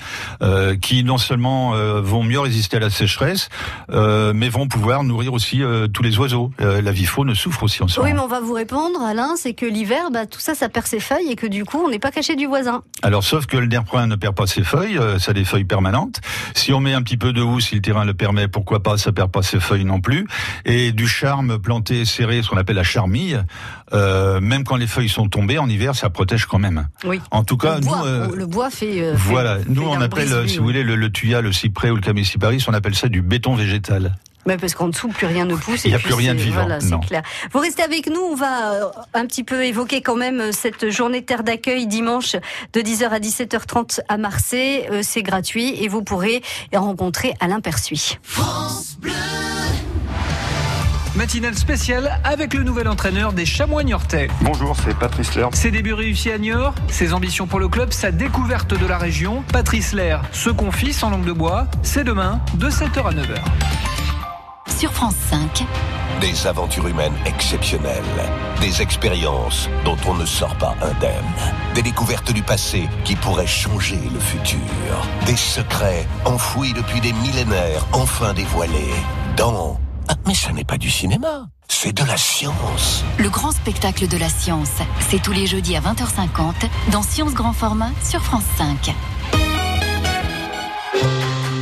qui 0.80 1.02
non 1.02 1.18
seulement 1.18 1.72
vont 2.00 2.22
mieux 2.22 2.38
résister 2.38 2.76
à 2.76 2.80
la 2.80 2.90
sécheresse, 2.90 3.48
mais 3.90 4.48
vont 4.48 4.68
pouvoir 4.68 5.02
nourrir 5.02 5.32
aussi 5.32 5.62
tous 5.92 6.02
les 6.02 6.18
oiseaux. 6.18 6.52
la 6.58 6.92
vie 6.92 7.06
faune 7.06 7.34
souffre 7.34 7.64
aussi 7.64 7.82
en 7.82 7.88
ce 7.88 8.00
Oui, 8.00 8.12
mais 8.12 8.20
on 8.20 8.28
va 8.28 8.40
vous 8.40 8.52
répondre, 8.52 9.02
Alain, 9.02 9.34
c'est 9.36 9.54
que 9.54 9.66
l'hiver, 9.66 10.10
bah, 10.12 10.26
tout 10.26 10.38
ça, 10.38 10.54
ça 10.54 10.68
perd 10.68 10.86
ses 10.86 11.00
feuilles 11.00 11.30
et 11.30 11.36
que 11.36 11.48
du 11.48 11.64
coup, 11.64 11.82
on 11.84 11.90
n'est 11.90 11.98
pas 11.98 12.12
caché 12.12 12.36
du 12.36 12.46
voisin. 12.46 12.82
Alors, 13.02 13.24
sauf 13.24 13.46
que 13.46 13.56
le 13.56 13.66
nerprin 13.66 14.06
ne 14.06 14.14
perd 14.14 14.36
pas 14.36 14.46
ses 14.46 14.62
feuilles, 14.62 15.00
ça 15.18 15.32
feuilles 15.44 15.64
permanentes. 15.64 16.20
Si 16.54 16.72
on 16.72 16.80
met 16.80 16.94
un 16.94 17.02
petit 17.02 17.16
peu 17.16 17.32
de 17.32 17.42
housse, 17.42 17.66
si 17.66 17.74
le 17.74 17.80
terrain 17.80 18.03
le 18.04 18.14
permet, 18.14 18.48
pourquoi 18.48 18.82
pas, 18.82 18.96
ça 18.96 19.12
perd 19.12 19.30
pas 19.30 19.42
ses 19.42 19.60
feuilles 19.60 19.84
non 19.84 20.00
plus. 20.00 20.26
Et 20.64 20.92
du 20.92 21.06
charme 21.06 21.58
planté 21.58 22.04
serré, 22.04 22.42
ce 22.42 22.48
qu'on 22.48 22.56
appelle 22.56 22.76
la 22.76 22.82
charmille, 22.82 23.42
euh, 23.92 24.40
même 24.40 24.64
quand 24.64 24.76
les 24.76 24.86
feuilles 24.86 25.08
sont 25.08 25.28
tombées 25.28 25.58
en 25.58 25.68
hiver, 25.68 25.94
ça 25.94 26.10
protège 26.10 26.46
quand 26.46 26.58
même. 26.58 26.88
Oui. 27.04 27.20
En 27.30 27.44
tout 27.44 27.56
cas, 27.56 27.76
le 27.76 27.80
bois, 27.82 27.98
nous, 27.98 28.06
euh, 28.06 28.36
le 28.36 28.46
bois 28.46 28.70
fait. 28.70 29.02
Euh, 29.02 29.14
voilà, 29.16 29.58
nous 29.68 29.82
on 29.82 30.00
appelle, 30.00 30.48
si 30.48 30.58
vous 30.58 30.64
voulez, 30.64 30.82
le, 30.82 30.96
le 30.96 31.10
tuya, 31.10 31.40
le 31.40 31.52
cyprès 31.52 31.90
ou 31.90 31.96
le 31.96 32.00
camiciparis, 32.00 32.64
on 32.68 32.74
appelle 32.74 32.94
ça 32.94 33.08
du 33.08 33.22
béton 33.22 33.54
végétal. 33.54 34.16
Mais 34.46 34.56
parce 34.56 34.74
qu'en 34.74 34.88
dessous, 34.88 35.08
plus 35.08 35.26
rien 35.26 35.44
ne 35.44 35.54
pousse. 35.54 35.84
Il 35.84 35.90
n'y 35.90 35.96
a 35.96 35.98
plus 35.98 36.14
rien 36.14 36.34
de 36.34 36.40
vivant. 36.40 36.62
Voilà, 36.62 36.80
c'est 36.80 36.98
clair. 37.06 37.22
Vous 37.52 37.60
restez 37.60 37.82
avec 37.82 38.08
nous. 38.08 38.20
On 38.20 38.34
va 38.34 38.72
euh, 38.72 38.84
un 39.14 39.26
petit 39.26 39.44
peu 39.44 39.64
évoquer 39.64 40.02
quand 40.02 40.16
même 40.16 40.40
euh, 40.40 40.52
cette 40.52 40.90
journée 40.90 41.22
terre 41.22 41.44
d'accueil 41.44 41.86
dimanche 41.86 42.36
de 42.72 42.80
10h 42.80 43.08
à 43.08 43.18
17h30 43.18 44.00
à 44.08 44.16
Marseille. 44.18 44.86
Euh, 44.90 45.00
c'est 45.02 45.22
gratuit 45.22 45.82
et 45.82 45.88
vous 45.88 46.02
pourrez 46.02 46.42
rencontrer 46.74 47.34
Alain 47.40 47.60
Persuis. 47.60 48.18
France 48.22 48.96
Bleu 48.98 49.12
Matinale 51.16 51.54
spéciale 51.54 52.20
avec 52.24 52.54
le 52.54 52.64
nouvel 52.64 52.88
entraîneur 52.88 53.32
des 53.32 53.46
Chamois 53.46 53.84
Niortais. 53.84 54.26
Bonjour, 54.40 54.74
c'est 54.84 54.96
Patrice 54.98 55.36
Lair. 55.36 55.48
Ses 55.52 55.70
débuts 55.70 55.92
réussis 55.92 56.32
à 56.32 56.38
Niort, 56.38 56.74
ses 56.88 57.12
ambitions 57.12 57.46
pour 57.46 57.60
le 57.60 57.68
club, 57.68 57.92
sa 57.92 58.10
découverte 58.10 58.74
de 58.76 58.84
la 58.84 58.98
région. 58.98 59.44
Patrice 59.52 59.92
Lair 59.92 60.22
se 60.32 60.50
confie 60.50 60.92
sans 60.92 61.10
langue 61.10 61.24
de 61.24 61.32
bois. 61.32 61.68
C'est 61.82 62.02
demain 62.02 62.40
de 62.54 62.68
7h 62.68 63.06
à 63.06 63.12
9h 63.12 64.03
sur 64.78 64.92
France 64.92 65.14
5. 65.30 65.66
Des 66.20 66.46
aventures 66.46 66.86
humaines 66.88 67.14
exceptionnelles, 67.26 68.02
des 68.60 68.82
expériences 68.82 69.68
dont 69.84 69.96
on 70.06 70.14
ne 70.14 70.26
sort 70.26 70.56
pas 70.56 70.74
indemne, 70.82 71.24
des 71.74 71.82
découvertes 71.82 72.32
du 72.32 72.42
passé 72.42 72.88
qui 73.04 73.14
pourraient 73.16 73.46
changer 73.46 73.98
le 74.12 74.20
futur, 74.20 74.58
des 75.26 75.36
secrets 75.36 76.06
enfouis 76.24 76.72
depuis 76.72 77.00
des 77.00 77.12
millénaires 77.12 77.86
enfin 77.92 78.32
dévoilés 78.34 78.94
dans... 79.36 79.78
Ah, 80.08 80.14
mais 80.26 80.34
ce 80.34 80.50
n'est 80.50 80.64
pas 80.64 80.78
du 80.78 80.90
cinéma, 80.90 81.46
c'est 81.68 81.92
de 81.92 82.04
la 82.04 82.16
science. 82.16 83.04
Le 83.18 83.30
grand 83.30 83.52
spectacle 83.52 84.06
de 84.08 84.16
la 84.16 84.28
science, 84.28 84.70
c'est 85.08 85.22
tous 85.22 85.32
les 85.32 85.46
jeudis 85.46 85.76
à 85.76 85.80
20h50 85.80 86.68
dans 86.92 87.02
Science 87.02 87.32
Grand 87.34 87.52
Format 87.52 87.90
sur 88.02 88.22
France 88.22 88.44
5. 88.58 88.94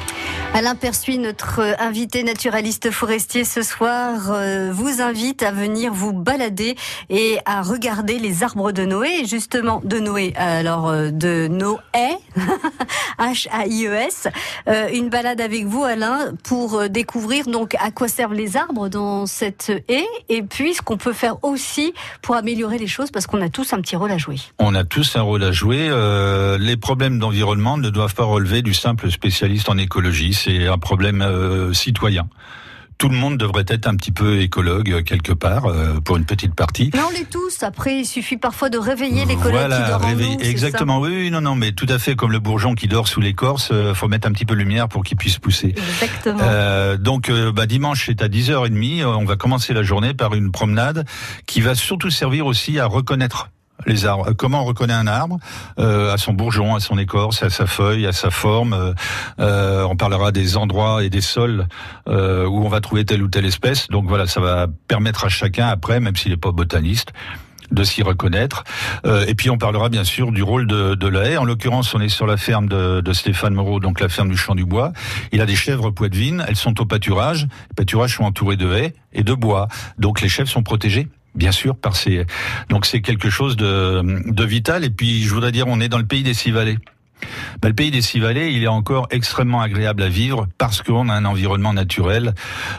Alain 0.55 0.75
Persuit, 0.75 1.19
notre 1.19 1.61
invité 1.79 2.23
naturaliste 2.23 2.89
forestier 2.89 3.45
ce 3.45 3.61
soir, 3.61 4.31
euh, 4.31 4.71
vous 4.73 4.99
invite 4.99 5.43
à 5.43 5.51
venir 5.51 5.93
vous 5.93 6.11
balader 6.11 6.75
et 7.09 7.37
à 7.45 7.61
regarder 7.61 8.17
les 8.17 8.43
arbres 8.43 8.71
de 8.71 8.83
Noé, 8.83 9.25
justement 9.25 9.79
de 9.83 9.99
Noé, 9.99 10.33
alors 10.35 10.89
euh, 10.89 11.11
de 11.11 11.47
Noé, 11.47 11.77
H-A-I-E-S. 13.19 14.27
Euh, 14.67 14.89
une 14.91 15.09
balade 15.09 15.39
avec 15.39 15.65
vous, 15.65 15.83
Alain, 15.83 16.33
pour 16.43 16.89
découvrir 16.89 17.45
donc 17.45 17.75
à 17.79 17.91
quoi 17.91 18.07
servent 18.07 18.33
les 18.33 18.57
arbres 18.57 18.89
dans 18.89 19.27
cette 19.27 19.71
haie 19.87 20.07
et 20.29 20.41
puis 20.41 20.73
ce 20.73 20.81
qu'on 20.81 20.97
peut 20.97 21.13
faire 21.13 21.37
aussi 21.43 21.93
pour 22.23 22.35
améliorer 22.35 22.79
les 22.79 22.87
choses 22.87 23.11
parce 23.11 23.27
qu'on 23.27 23.41
a 23.41 23.49
tous 23.49 23.71
un 23.71 23.81
petit 23.81 23.95
rôle 23.95 24.11
à 24.11 24.17
jouer. 24.17 24.37
On 24.57 24.73
a 24.73 24.83
tous 24.83 25.15
un 25.15 25.21
rôle 25.21 25.43
à 25.43 25.51
jouer. 25.51 25.89
les 26.59 26.77
problèmes 26.77 27.19
d'environnement 27.19 27.77
ne 27.77 27.89
doivent 27.89 28.15
pas 28.15 28.23
relever 28.23 28.63
du 28.63 28.73
simple 28.73 29.11
spécialiste 29.11 29.69
en 29.69 29.77
écologie 29.77 30.38
c'est 30.39 30.67
un 30.67 30.77
problème 30.77 31.21
euh, 31.21 31.73
citoyen 31.73 32.27
tout 32.97 33.07
le 33.07 33.15
monde 33.15 33.37
devrait 33.37 33.63
être 33.69 33.87
un 33.87 33.95
petit 33.95 34.11
peu 34.11 34.41
écologue 34.41 34.91
euh, 34.91 35.01
quelque 35.01 35.31
part 35.31 35.67
euh, 35.67 36.01
pour 36.01 36.17
une 36.17 36.25
petite 36.25 36.53
partie. 36.53 36.91
Mais 36.93 36.99
on 36.99 37.09
l'est 37.11 37.29
tous. 37.29 37.63
Après, 37.63 37.99
il 37.99 38.05
suffit 38.05 38.35
parfois 38.35 38.69
de 38.69 38.77
réveiller 38.77 39.23
l'écologue 39.23 39.71
qui 39.71 39.89
dort 39.89 40.05
en 40.05 40.15
nous, 40.15 40.39
Exactement. 40.41 40.99
Oui, 40.99 41.09
oui, 41.09 41.31
non, 41.31 41.39
non, 41.39 41.55
mais 41.55 41.71
tout 41.71 41.85
à 41.87 41.97
fait 41.97 42.17
comme 42.17 42.33
le 42.33 42.39
bourgeon 42.39 42.75
qui 42.75 42.89
dort 42.89 43.07
sous 43.07 43.21
l'écorce. 43.21 43.71
Il 43.71 43.95
faut 43.95 44.09
mettre 44.09 44.27
un 44.27 44.33
petit 44.33 44.43
peu 44.43 44.53
de 44.53 44.59
lumière 44.59 44.89
pour 44.89 45.05
qu'il 45.05 45.15
puisse 45.15 45.37
pousser. 45.37 45.73
Exactement. 45.77 46.97
donc, 46.97 47.31
bah, 47.31 47.65
dimanche, 47.67 48.07
c'est 48.07 48.21
à 48.21 48.27
10h30. 48.27 49.05
On 49.05 49.23
va 49.23 49.37
commencer 49.37 49.73
la 49.73 49.81
journée 49.81 50.13
par 50.13 50.33
une 50.33 50.51
promenade 50.51 51.05
qui 51.45 51.61
va 51.61 51.75
surtout 51.75 52.09
servir 52.09 52.47
aussi 52.47 52.79
à 52.79 52.85
reconnaître 52.85 53.49
les 53.85 54.05
arbres. 54.05 54.33
Comment 54.33 54.61
on 54.61 54.65
reconnaît 54.65 54.93
un 54.93 55.07
arbre 55.07 55.39
euh, 55.79 56.13
À 56.13 56.17
son 56.17 56.33
bourgeon, 56.33 56.75
à 56.75 56.79
son 56.79 56.97
écorce, 56.97 57.43
à 57.43 57.49
sa 57.49 57.65
feuille, 57.65 58.05
à 58.05 58.11
sa 58.11 58.29
forme. 58.29 58.73
Euh, 58.73 58.93
euh, 59.39 59.83
on 59.83 59.95
parlera 59.95 60.31
des 60.31 60.57
endroits 60.57 61.03
et 61.03 61.09
des 61.09 61.21
sols 61.21 61.67
euh, 62.07 62.45
où 62.45 62.65
on 62.65 62.69
va 62.69 62.81
trouver 62.81 63.05
telle 63.05 63.23
ou 63.23 63.27
telle 63.27 63.45
espèce. 63.45 63.87
Donc 63.87 64.07
voilà, 64.07 64.27
ça 64.27 64.41
va 64.41 64.67
permettre 64.87 65.25
à 65.25 65.29
chacun 65.29 65.67
après, 65.67 65.99
même 65.99 66.15
s'il 66.15 66.31
n'est 66.31 66.37
pas 66.37 66.51
botaniste, 66.51 67.13
de 67.71 67.83
s'y 67.83 68.01
reconnaître. 68.01 68.63
Euh, 69.05 69.25
et 69.27 69.35
puis 69.35 69.49
on 69.49 69.57
parlera 69.57 69.89
bien 69.89 70.03
sûr 70.03 70.31
du 70.31 70.43
rôle 70.43 70.67
de, 70.67 70.95
de 70.95 71.07
la 71.07 71.25
haie. 71.25 71.37
En 71.37 71.45
l'occurrence, 71.45 71.93
on 71.93 72.01
est 72.01 72.09
sur 72.09 72.25
la 72.25 72.37
ferme 72.37 72.67
de, 72.67 73.01
de, 73.01 73.13
Stéphane 73.13 73.53
Moreau, 73.53 73.79
donc 73.79 73.99
la 73.99 74.09
ferme 74.09 74.29
du 74.29 74.37
Champ 74.37 74.55
du 74.55 74.65
Bois. 74.65 74.91
Il 75.31 75.41
a 75.41 75.45
des 75.45 75.55
chèvres 75.55 75.91
poitevines, 75.91 76.43
elles 76.47 76.55
sont 76.55 76.81
au 76.81 76.85
pâturage. 76.85 77.43
Les 77.43 77.75
pâturages 77.75 78.17
sont 78.17 78.23
entourés 78.23 78.57
de 78.57 78.73
haies 78.73 78.93
et 79.13 79.23
de 79.23 79.33
bois. 79.33 79.67
Donc 79.97 80.21
les 80.21 80.29
chèvres 80.29 80.49
sont 80.49 80.63
protégées 80.63 81.07
Bien 81.39 81.53
sûr, 81.53 81.77
par 81.77 81.95
ces... 81.95 82.25
donc 82.67 82.85
c'est 82.85 82.99
quelque 82.99 83.29
chose 83.29 83.55
de, 83.55 84.03
de 84.29 84.43
vital. 84.43 84.83
Et 84.83 84.89
puis 84.89 85.23
je 85.23 85.33
voudrais 85.33 85.53
dire, 85.53 85.67
on 85.67 85.79
est 85.79 85.87
dans 85.87 85.97
le 85.97 86.05
pays 86.05 86.21
des 86.21 86.33
six. 86.33 86.51
Ben, 87.61 87.69
le 87.69 87.75
pays 87.75 87.91
des 87.91 88.01
six 88.01 88.19
vallées, 88.19 88.51
il 88.51 88.63
est 88.63 88.67
encore 88.67 89.07
extrêmement 89.11 89.61
agréable 89.61 90.03
à 90.03 90.09
vivre 90.09 90.47
parce 90.57 90.81
qu'on 90.81 91.09
a 91.09 91.13
un 91.13 91.25
environnement 91.25 91.73
naturel 91.73 92.33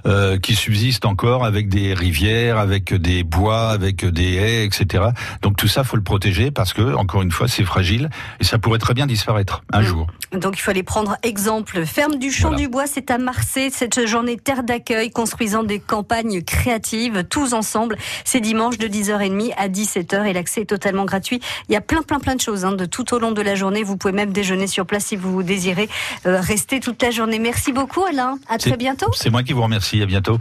euh, 0.07 0.39
qui 0.39 0.55
subsiste 0.55 1.05
encore 1.05 1.45
avec 1.45 1.69
des 1.69 1.95
rivières, 1.95 2.59
avec 2.59 2.95
des 2.95 3.23
bois, 3.23 3.71
avec 3.71 4.05
des 4.05 4.35
haies, 4.35 4.65
etc. 4.65 5.05
Donc 5.43 5.57
tout 5.57 5.69
ça, 5.69 5.85
faut 5.85 5.97
le 5.97 6.03
protéger 6.03 6.51
parce 6.51 6.73
que, 6.73 6.95
encore 6.95 7.23
une 7.23 7.31
fois, 7.31 7.49
c'est 7.49 7.65
fragile 7.65 8.11
et 8.41 8.45
ça 8.45 8.59
pourrait 8.59 8.79
très 8.79 8.95
bien 8.95 9.07
disparaître 9.07 9.63
un 9.73 9.83
jour. 9.83 10.07
Donc 10.33 10.59
il 10.59 10.63
fallait 10.63 10.83
prendre 10.83 11.17
exemple. 11.23 11.85
Ferme 11.85 12.17
du 12.17 12.31
Champ 12.31 12.53
du 12.53 12.69
Bois, 12.69 12.87
c'est 12.87 13.11
à 13.11 13.19
Marseille, 13.19 13.71
cette 13.73 14.07
journée 14.07 14.37
terre 14.37 14.63
d'accueil, 14.63 15.11
construisant 15.11 15.65
des 15.65 15.81
campagnes 15.81 16.43
créatives, 16.43 17.25
tous 17.29 17.53
ensemble. 17.53 17.97
C'est 18.25 18.41
dimanche 18.41 18.79
de 18.79 18.87
10h30 18.87 19.53
à 19.57 19.69
17h 19.69 20.27
et 20.27 20.33
l'accès 20.33 20.63
est 20.63 20.67
totalement 20.67 21.05
gratuit. 21.05 21.41
Il 21.69 21.73
y 21.73 21.77
a 21.77 21.81
plein, 21.81 22.03
plein, 22.03 22.21
plein 22.21 22.37
de 22.37 22.41
choses 22.41 22.65
hein, 22.65 22.73
de 22.73 22.85
tout 22.85 23.13
au 23.15 23.19
long 23.19 23.33
de 23.33 23.43
la 23.43 23.55
journée. 23.55 23.83
Vous 23.83 23.97
pouvez 23.97 24.13
même 24.13 24.30
déjeuner 24.33 24.67
sur 24.67 24.87
place 24.87 25.07
si 25.07 25.17
vous 25.17 25.43
désirez 25.43 25.89
euh, 26.27 26.41
rester 26.41 26.81
toute 26.81 27.03
la 27.03 27.11
journée. 27.11 27.39
Merci 27.39 27.73
beaucoup 27.73 28.05
Alain. 28.05 28.39
À 28.49 28.59
très 28.59 28.77
bientôt. 28.77 29.11
C'est 29.15 29.31
moi 29.31 29.43
qui 29.43 29.53
vous 29.53 29.63
remercie. 29.63 30.03
À 30.03 30.07
bientôt. 30.07 30.39